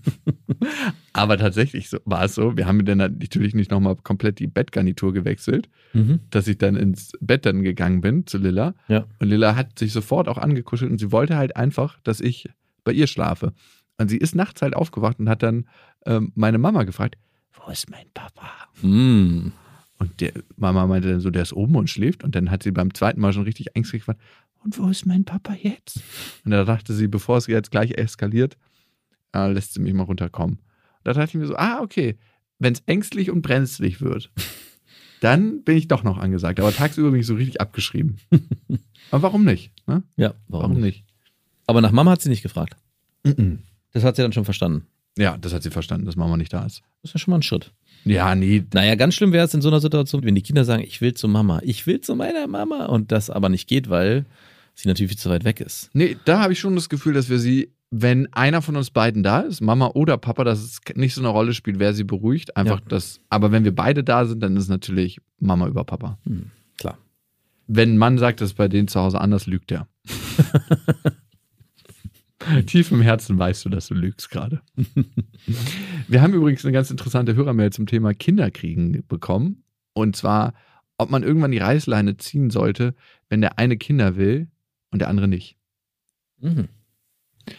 [1.12, 2.56] Aber tatsächlich so, war es so.
[2.56, 6.20] Wir haben dann natürlich nicht nochmal komplett die Bettgarnitur gewechselt, Mhm.
[6.30, 8.74] dass ich dann ins Bett dann gegangen bin zu Lilla.
[8.88, 9.06] Ja.
[9.18, 12.48] Und Lilla hat sich sofort auch angekuschelt und sie wollte halt einfach, dass ich
[12.84, 13.52] bei ihr schlafe.
[13.98, 15.68] Und sie ist nachts halt aufgewacht und hat dann
[16.06, 17.16] ähm, meine Mama gefragt,
[17.64, 18.48] wo ist mein Papa?
[18.82, 19.48] Mm.
[19.98, 22.24] Und der Mama meinte dann so, der ist oben und schläft.
[22.24, 24.20] Und dann hat sie beim zweiten Mal schon richtig ängstlich gefragt,
[24.64, 26.00] und wo ist mein Papa jetzt?
[26.44, 28.56] Und da dachte sie, bevor es jetzt gleich eskaliert,
[29.34, 30.58] äh, lässt sie mich mal runterkommen.
[31.04, 32.16] Da dachte ich mir so, ah, okay,
[32.58, 34.30] wenn es ängstlich und brenzlig wird,
[35.20, 36.60] dann bin ich doch noch angesagt.
[36.60, 38.16] Aber tagsüber bin ich so richtig abgeschrieben.
[39.10, 39.70] Aber warum nicht?
[39.86, 40.02] Ne?
[40.16, 41.04] Ja, warum, Warum nicht?
[41.04, 41.04] nicht?
[41.66, 42.76] Aber nach Mama hat sie nicht gefragt.
[43.22, 43.60] Mhm.
[43.92, 44.86] Das hat sie dann schon verstanden.
[45.16, 46.82] Ja, das hat sie verstanden, dass Mama nicht da ist.
[47.02, 47.72] Das ist ja schon mal ein Schritt.
[48.04, 48.64] Ja, nee.
[48.74, 51.14] Naja, ganz schlimm wäre es in so einer Situation, wenn die Kinder sagen, ich will
[51.14, 54.26] zu Mama, ich will zu meiner Mama und das aber nicht geht, weil
[54.74, 55.88] sie natürlich viel zu weit weg ist.
[55.94, 59.22] Nee, da habe ich schon das Gefühl, dass wir sie, wenn einer von uns beiden
[59.22, 62.56] da ist, Mama oder Papa, dass es nicht so eine Rolle spielt, wer sie beruhigt.
[62.56, 62.86] Einfach Ja.
[62.88, 63.20] das.
[63.30, 66.18] Aber wenn wir beide da sind, dann ist es natürlich Mama über Papa.
[66.26, 66.98] Hm, klar.
[67.68, 69.86] Wenn ein Mann sagt, das ist bei denen zu Hause anders, lügt er.
[72.66, 74.60] Tief im Herzen weißt du, dass du lügst gerade.
[76.08, 79.64] Wir haben übrigens eine ganz interessante Hörermail zum Thema Kinderkriegen bekommen.
[79.92, 80.54] Und zwar,
[80.98, 82.94] ob man irgendwann die Reißleine ziehen sollte,
[83.28, 84.48] wenn der eine Kinder will
[84.90, 85.56] und der andere nicht.
[86.40, 86.68] Mhm.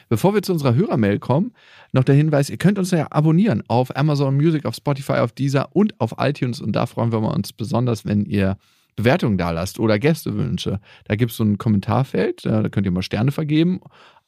[0.09, 1.53] Bevor wir zu unserer Hörermail kommen,
[1.91, 5.75] noch der Hinweis, ihr könnt uns ja abonnieren auf Amazon Music, auf Spotify, auf Deezer
[5.75, 6.59] und auf iTunes.
[6.59, 8.57] Und da freuen wir uns besonders, wenn ihr
[8.95, 10.79] Bewertungen da lasst oder Gästewünsche.
[11.05, 13.81] Da gibt es so ein Kommentarfeld, da könnt ihr mal Sterne vergeben.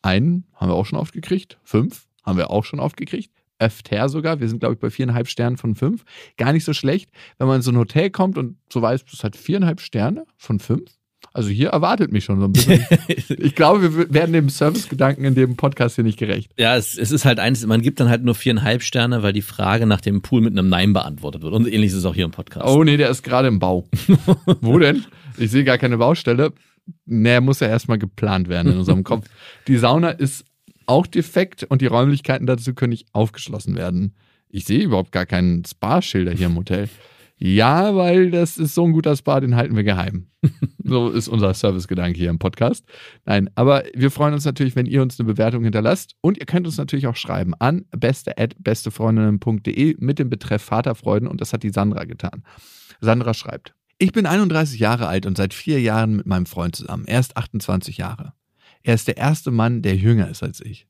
[0.07, 1.57] Einen haben wir auch schon oft gekriegt.
[1.63, 3.31] Fünf haben wir auch schon oft gekriegt.
[3.59, 4.39] Öfter sogar.
[4.39, 6.05] Wir sind, glaube ich, bei viereinhalb Sternen von fünf.
[6.37, 9.23] Gar nicht so schlecht, wenn man in so ein Hotel kommt und so weiß, das
[9.25, 10.91] hat viereinhalb Sterne von fünf.
[11.33, 12.85] Also hier erwartet mich schon so ein bisschen.
[13.27, 16.51] ich glaube, wir werden dem Servicegedanken in dem Podcast hier nicht gerecht.
[16.57, 19.41] Ja, es, es ist halt eins, man gibt dann halt nur viereinhalb Sterne, weil die
[19.41, 21.53] Frage nach dem Pool mit einem Nein beantwortet wird.
[21.53, 22.67] Und ähnlich ist es auch hier im Podcast.
[22.67, 23.87] Oh nee, der ist gerade im Bau.
[24.61, 25.05] Wo denn?
[25.37, 26.53] Ich sehe gar keine Baustelle.
[27.05, 29.27] Nee, muss ja erstmal geplant werden in unserem Kopf.
[29.67, 30.45] Die Sauna ist
[30.85, 34.15] auch defekt und die Räumlichkeiten dazu können nicht aufgeschlossen werden.
[34.49, 36.89] Ich sehe überhaupt gar keinen Spa-Schilder hier im Hotel.
[37.39, 40.27] Ja, weil das ist so ein guter Spa, den halten wir geheim.
[40.89, 42.85] So ist unser Servicegedanke hier im Podcast.
[43.25, 46.15] Nein, aber wir freuen uns natürlich, wenn ihr uns eine Bewertung hinterlasst.
[46.21, 51.27] Und ihr könnt uns natürlich auch schreiben an beste.bestefreundinnen.de mit dem Betreff Vaterfreuden.
[51.27, 52.41] Und das hat die Sandra getan.
[53.01, 57.05] Sandra schreibt, ich bin 31 Jahre alt und seit vier Jahren mit meinem Freund zusammen.
[57.05, 58.33] Er ist 28 Jahre.
[58.83, 60.87] Er ist der erste Mann, der jünger ist als ich.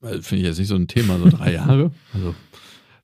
[0.00, 1.92] Also Finde ich jetzt nicht so ein Thema, so drei Jahre.
[2.14, 2.34] Also,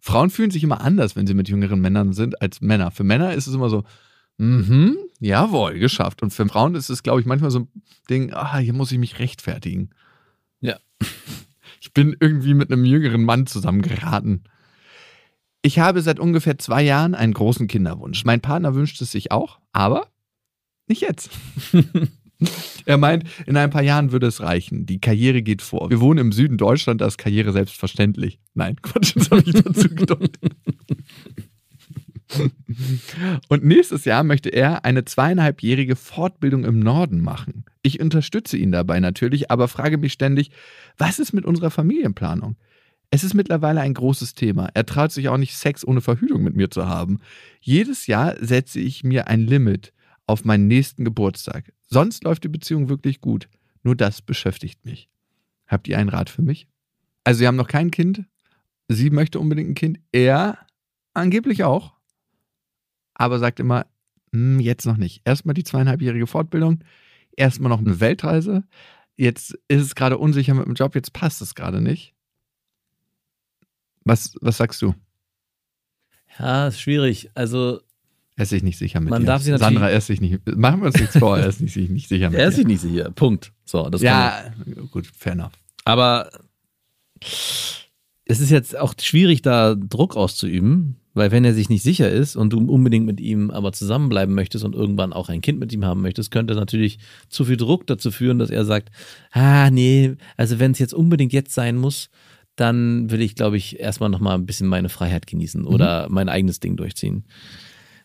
[0.01, 2.91] Frauen fühlen sich immer anders, wenn sie mit jüngeren Männern sind, als Männer.
[2.91, 3.85] Für Männer ist es immer so,
[4.39, 6.23] mhm, jawohl, geschafft.
[6.23, 7.69] Und für Frauen ist es, glaube ich, manchmal so ein
[8.09, 9.91] Ding, ah, hier muss ich mich rechtfertigen.
[10.61, 10.79] Ja.
[11.79, 14.45] Ich bin irgendwie mit einem jüngeren Mann zusammengeraten.
[15.63, 18.25] Ich habe seit ungefähr zwei Jahren einen großen Kinderwunsch.
[18.25, 20.09] Mein Partner wünscht es sich auch, aber
[20.87, 21.31] nicht jetzt.
[22.85, 24.85] Er meint, in ein paar Jahren würde es reichen.
[24.85, 25.89] Die Karriere geht vor.
[25.91, 28.39] Wir wohnen im Süden Deutschland, da ist Karriere selbstverständlich.
[28.55, 30.39] Nein, Quatsch, das habe ich dazu gedeutet.
[33.49, 37.65] Und nächstes Jahr möchte er eine zweieinhalbjährige Fortbildung im Norden machen.
[37.83, 40.51] Ich unterstütze ihn dabei natürlich, aber frage mich ständig,
[40.99, 42.57] was ist mit unserer Familienplanung?
[43.11, 44.69] Es ist mittlerweile ein großes Thema.
[44.75, 47.19] Er traut sich auch nicht, Sex ohne Verhütung mit mir zu haben.
[47.61, 49.93] Jedes Jahr setze ich mir ein Limit
[50.27, 51.73] auf meinen nächsten Geburtstag.
[51.87, 53.49] Sonst läuft die Beziehung wirklich gut.
[53.83, 55.09] Nur das beschäftigt mich.
[55.69, 56.67] Habt ihr einen Rat für mich?
[57.25, 58.25] Also, Sie haben noch kein Kind.
[58.89, 60.01] Sie möchte unbedingt ein Kind.
[60.13, 60.59] Er
[61.15, 61.95] angeblich auch.
[63.15, 63.87] Aber sagt immer,
[64.33, 65.23] "Hm, jetzt noch nicht.
[65.25, 66.81] Erstmal die zweieinhalbjährige Fortbildung.
[67.37, 68.65] Erstmal noch eine Weltreise.
[69.17, 70.95] Jetzt ist es gerade unsicher mit dem Job.
[70.95, 72.16] Jetzt passt es gerade nicht.
[74.07, 74.95] Was, was sagst du?
[76.39, 77.31] Ja, ist schwierig.
[77.35, 77.81] Also,
[78.37, 79.27] Er ist sich nicht sicher mit Man dir.
[79.27, 80.41] darf natürlich- Sandra, er ist sich nicht.
[80.57, 82.67] Machen wir uns nichts vor, er ist nicht, sich nicht sicher mit er ist sich
[82.67, 83.11] nicht sicher.
[83.11, 83.53] Punkt.
[83.65, 84.53] So, das ja,
[84.93, 85.53] gut, fair enough.
[85.85, 86.31] Aber
[87.21, 92.37] es ist jetzt auch schwierig, da Druck auszuüben, weil wenn er sich nicht sicher ist
[92.37, 95.85] und du unbedingt mit ihm aber zusammenbleiben möchtest und irgendwann auch ein Kind mit ihm
[95.85, 96.99] haben möchtest, könnte natürlich
[97.29, 98.91] zu viel Druck dazu führen, dass er sagt,
[99.33, 102.11] ah nee, also wenn es jetzt unbedingt jetzt sein muss,
[102.57, 106.61] dann will ich, glaube ich, erstmal nochmal ein bisschen meine Freiheit genießen oder mein eigenes
[106.61, 107.25] Ding durchziehen.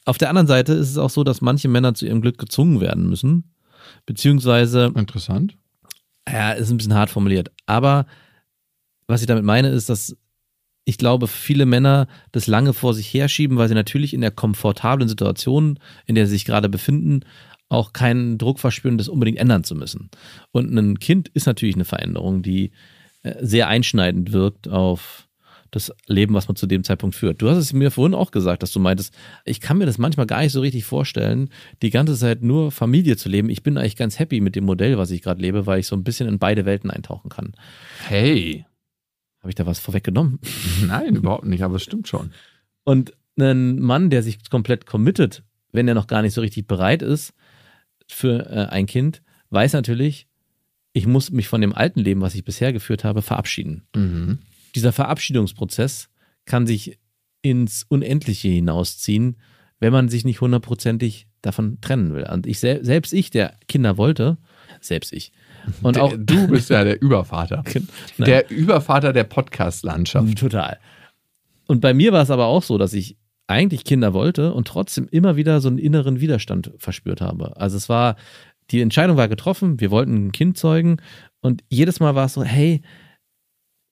[0.05, 2.81] Auf der anderen Seite ist es auch so, dass manche Männer zu ihrem Glück gezwungen
[2.81, 3.53] werden müssen,
[4.05, 5.57] beziehungsweise Interessant.
[6.27, 7.51] ja, ist ein bisschen hart formuliert.
[7.65, 8.05] Aber
[9.07, 10.15] was ich damit meine, ist, dass
[10.83, 15.07] ich glaube, viele Männer das lange vor sich herschieben, weil sie natürlich in der komfortablen
[15.07, 17.21] Situation, in der sie sich gerade befinden,
[17.69, 20.09] auch keinen Druck verspüren, das unbedingt ändern zu müssen.
[20.51, 22.71] Und ein Kind ist natürlich eine Veränderung, die
[23.23, 25.27] sehr einschneidend wirkt auf
[25.71, 27.41] das Leben, was man zu dem Zeitpunkt führt.
[27.41, 29.13] Du hast es mir vorhin auch gesagt, dass du meintest,
[29.45, 31.49] ich kann mir das manchmal gar nicht so richtig vorstellen,
[31.81, 33.49] die ganze Zeit nur Familie zu leben.
[33.49, 35.95] Ich bin eigentlich ganz happy mit dem Modell, was ich gerade lebe, weil ich so
[35.95, 37.53] ein bisschen in beide Welten eintauchen kann.
[38.05, 38.65] Hey.
[39.39, 40.39] Habe ich da was vorweggenommen?
[40.85, 42.31] Nein, überhaupt nicht, aber es stimmt schon.
[42.83, 47.01] Und ein Mann, der sich komplett committet, wenn er noch gar nicht so richtig bereit
[47.01, 47.33] ist
[48.07, 50.27] für äh, ein Kind, weiß natürlich,
[50.93, 53.83] ich muss mich von dem alten Leben, was ich bisher geführt habe, verabschieden.
[53.95, 54.39] Mhm.
[54.75, 56.09] Dieser Verabschiedungsprozess
[56.45, 56.97] kann sich
[57.41, 59.37] ins Unendliche hinausziehen,
[59.79, 62.27] wenn man sich nicht hundertprozentig davon trennen will.
[62.31, 64.37] Und ich sel selbst ich, der Kinder wollte,
[64.79, 65.31] selbst ich.
[65.81, 67.63] Und Der- auch du bist ja der Übervater.
[68.17, 70.37] Der Übervater der Podcast-Landschaft.
[70.37, 70.77] Total.
[71.67, 73.17] Und bei mir war es aber auch so, dass ich
[73.47, 77.57] eigentlich Kinder wollte und trotzdem immer wieder so einen inneren Widerstand verspürt habe.
[77.57, 78.15] Also es war,
[78.71, 80.97] die Entscheidung war getroffen, wir wollten ein Kind zeugen
[81.41, 82.81] und jedes Mal war es so, hey,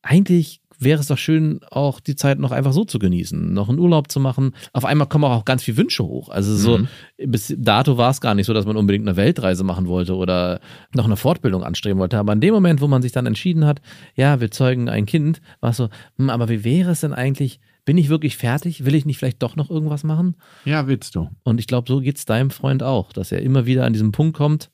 [0.02, 3.80] eigentlich wäre es doch schön, auch die Zeit noch einfach so zu genießen, noch einen
[3.80, 4.56] Urlaub zu machen.
[4.72, 6.30] Auf einmal kommen auch ganz viele Wünsche hoch.
[6.30, 6.88] Also so, Mhm.
[7.28, 10.62] bis dato war es gar nicht so, dass man unbedingt eine Weltreise machen wollte oder
[10.96, 12.18] noch eine Fortbildung anstreben wollte.
[12.18, 13.82] Aber in dem Moment, wo man sich dann entschieden hat,
[14.16, 17.60] ja, wir zeugen ein Kind, war es so, hm, aber wie wäre es denn eigentlich?
[17.90, 18.86] Bin ich wirklich fertig?
[18.86, 20.36] Will ich nicht vielleicht doch noch irgendwas machen?
[20.64, 21.28] Ja, willst du.
[21.42, 24.12] Und ich glaube, so geht es deinem Freund auch, dass er immer wieder an diesem
[24.12, 24.70] Punkt kommt,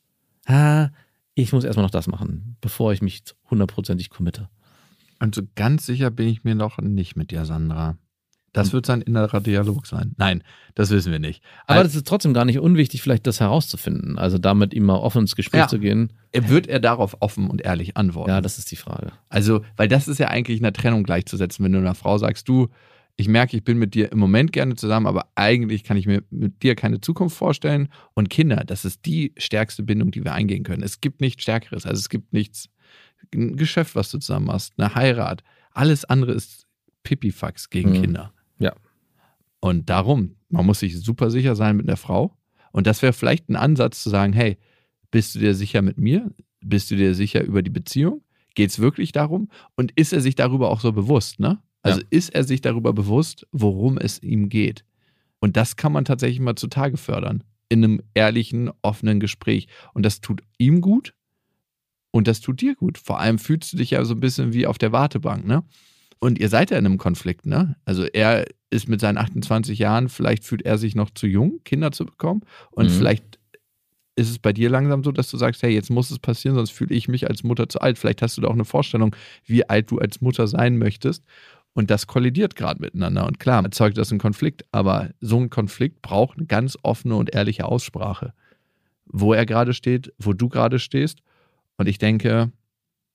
[0.47, 0.89] ah,
[1.33, 4.49] ich muss erstmal noch das machen, bevor ich mich hundertprozentig committe.
[5.17, 7.97] Also ganz sicher bin ich mir noch nicht mit dir, Sandra.
[8.51, 10.13] Das wird sein innerer Dialog sein.
[10.17, 10.43] Nein,
[10.75, 11.41] das wissen wir nicht.
[11.67, 14.17] Aber Also, das ist trotzdem gar nicht unwichtig, vielleicht das herauszufinden.
[14.17, 15.67] Also damit ihm mal offen ins Gespräch Ja.
[15.69, 16.11] zu gehen.
[16.33, 18.29] wird er darauf offen und ehrlich antworten?
[18.29, 19.13] Ja, das ist die Frage.
[19.29, 22.49] Also, weil das ist ja eigentlich in der Trennung gleichzusetzen, wenn du einer Frau sagst,
[22.49, 22.67] du,
[23.17, 26.23] ich merke, ich bin mit dir im Moment gerne zusammen, aber eigentlich kann ich mir
[26.29, 27.87] mit dir keine Zukunft vorstellen.
[28.13, 30.83] Und Kinder, das ist die stärkste Bindung, die wir eingehen können.
[30.83, 31.85] Es gibt nichts Stärkeres.
[31.85, 32.69] Also es gibt nichts,
[33.33, 35.43] ein Geschäft, was du zusammen machst, eine Heirat.
[35.71, 36.67] Alles andere ist
[37.03, 38.01] Pipifax gegen Mhm.
[38.01, 38.33] Kinder.
[38.59, 38.73] Ja.
[39.61, 42.37] Und darum, man muss sich super sicher sein mit einer Frau.
[42.71, 44.57] Und das wäre vielleicht ein Ansatz zu sagen, hey,
[45.11, 46.31] bist du dir sicher mit mir?
[46.59, 48.21] Bist du dir sicher über die Beziehung?
[48.55, 49.49] Geht es wirklich darum?
[49.75, 51.59] Und ist er sich darüber auch so bewusst, ne?
[51.85, 52.07] Also Ja.
[52.09, 54.83] ist er sich darüber bewusst, worum es ihm geht?
[55.39, 57.43] Und das kann man tatsächlich mal zutage fördern.
[57.69, 59.67] In einem ehrlichen, offenen Gespräch.
[59.93, 61.13] Und das tut ihm gut
[62.11, 62.97] und das tut dir gut.
[62.97, 65.63] Vor allem fühlst du dich ja so ein bisschen wie auf der Wartebank, ne?
[66.19, 67.75] Und ihr seid ja in einem Konflikt, ne?
[67.85, 71.91] Also er ist mit seinen 28 Jahren, vielleicht fühlt er sich noch zu jung, Kinder
[71.91, 72.41] zu bekommen.
[72.71, 72.89] Und Mhm.
[72.89, 73.39] vielleicht
[74.17, 76.71] ist es bei dir langsam so, dass du sagst, hey, jetzt muss es passieren, sonst
[76.71, 77.97] fühle ich mich als Mutter zu alt.
[77.97, 79.15] Vielleicht hast du da auch eine Vorstellung,
[79.45, 81.23] wie alt du als Mutter sein möchtest.
[81.75, 83.27] Und das kollidiert gerade miteinander.
[83.27, 84.65] Und klar, erzeugt das einen Konflikt.
[84.71, 88.33] Aber so ein Konflikt braucht eine ganz offene und ehrliche Aussprache.
[89.05, 91.19] Wo er gerade steht, wo du gerade stehst.
[91.77, 92.51] Und ich denke,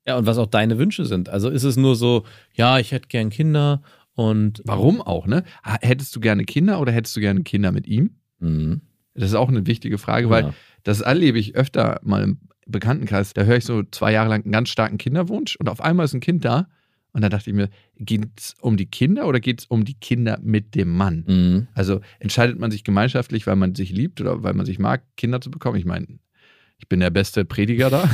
[0.07, 1.29] Ja, und was auch deine Wünsche sind.
[1.31, 3.83] Also ist es nur so, ja, ich hätte gern Kinder
[4.15, 5.43] und warum auch, ne?
[5.63, 8.11] Hättest du gerne Kinder oder hättest du gerne Kinder mit ihm?
[8.41, 8.83] Mhm.
[9.15, 10.55] Das ist auch eine wichtige Frage, weil Ja.
[10.85, 13.33] das erlebe ich öfter mal im Bekanntenkreis.
[13.35, 16.13] Da höre ich so zwei Jahre lang einen ganz starken Kinderwunsch und auf einmal ist
[16.15, 16.69] ein Kind da.
[17.13, 19.95] Und da dachte ich mir, geht es um die Kinder oder geht es um die
[19.95, 21.25] Kinder mit dem Mann?
[21.27, 21.69] Mhm.
[21.75, 25.41] Also entscheidet man sich gemeinschaftlich, weil man sich liebt oder weil man sich mag, Kinder
[25.41, 25.77] zu bekommen?
[25.77, 26.07] Ich meine,
[26.79, 28.09] ich bin der beste Prediger da.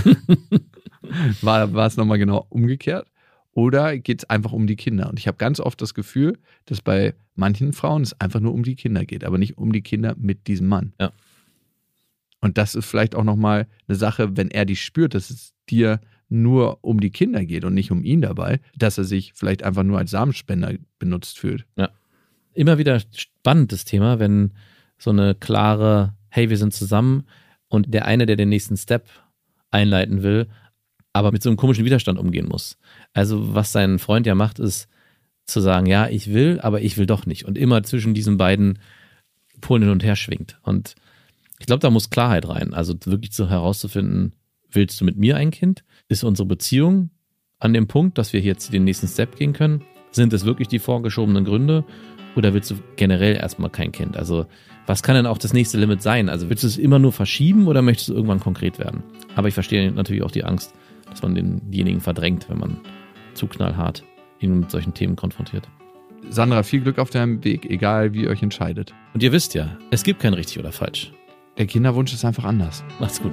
[1.43, 3.11] war, war es nochmal genau umgekehrt?
[3.53, 5.09] Oder geht es einfach um die Kinder?
[5.09, 8.63] Und ich habe ganz oft das Gefühl, dass bei manchen Frauen es einfach nur um
[8.63, 10.93] die Kinder geht, aber nicht um die Kinder mit diesem Mann.
[11.01, 11.13] Ja.
[12.41, 16.01] Und das ist vielleicht auch nochmal eine Sache, wenn er die spürt, dass es dir
[16.29, 19.85] nur um die Kinder geht und nicht um ihn dabei, dass er sich vielleicht einfach
[19.85, 21.67] nur als Samenspender benutzt fühlt.
[22.55, 24.53] Immer wieder spannend das Thema, wenn
[24.99, 27.25] so eine klare, hey, wir sind zusammen
[27.69, 29.09] und der eine, der den nächsten Step
[29.71, 30.49] einleiten will,
[31.13, 32.79] aber mit so einem komischen Widerstand umgehen muss.
[33.13, 34.89] Also was sein Freund ja macht, ist
[35.47, 37.45] zu sagen, ja, ich will, aber ich will doch nicht.
[37.45, 38.79] Und immer zwischen diesen beiden
[39.61, 40.59] Polen hin und her schwingt.
[40.63, 40.95] Und
[41.59, 42.75] ich glaube, da muss Klarheit rein.
[42.75, 44.33] Also wirklich so herauszufinden,
[44.71, 45.85] willst du mit mir ein Kind?
[46.09, 47.11] Ist unsere Beziehung
[47.59, 49.83] an dem Punkt, dass wir jetzt den nächsten Step gehen können?
[50.13, 51.85] Sind es wirklich die vorgeschobenen Gründe?
[52.37, 54.17] Oder willst du generell erstmal kein Kind?
[54.17, 54.47] Also,
[54.87, 56.29] was kann denn auch das nächste Limit sein?
[56.29, 59.03] Also, willst du es immer nur verschieben oder möchtest du irgendwann konkret werden?
[59.35, 60.75] Aber ich verstehe natürlich auch die Angst,
[61.11, 62.77] dass man denjenigen verdrängt, wenn man
[63.35, 64.05] zu knallhart
[64.39, 65.69] ihn mit solchen Themen konfrontiert.
[66.31, 68.95] Sandra, viel Glück auf deinem Weg, egal wie ihr euch entscheidet.
[69.15, 71.13] Und ihr wisst ja, es gibt kein richtig oder falsch.
[71.59, 72.85] Der Kinderwunsch ist einfach anders.
[73.01, 73.33] Macht's gut.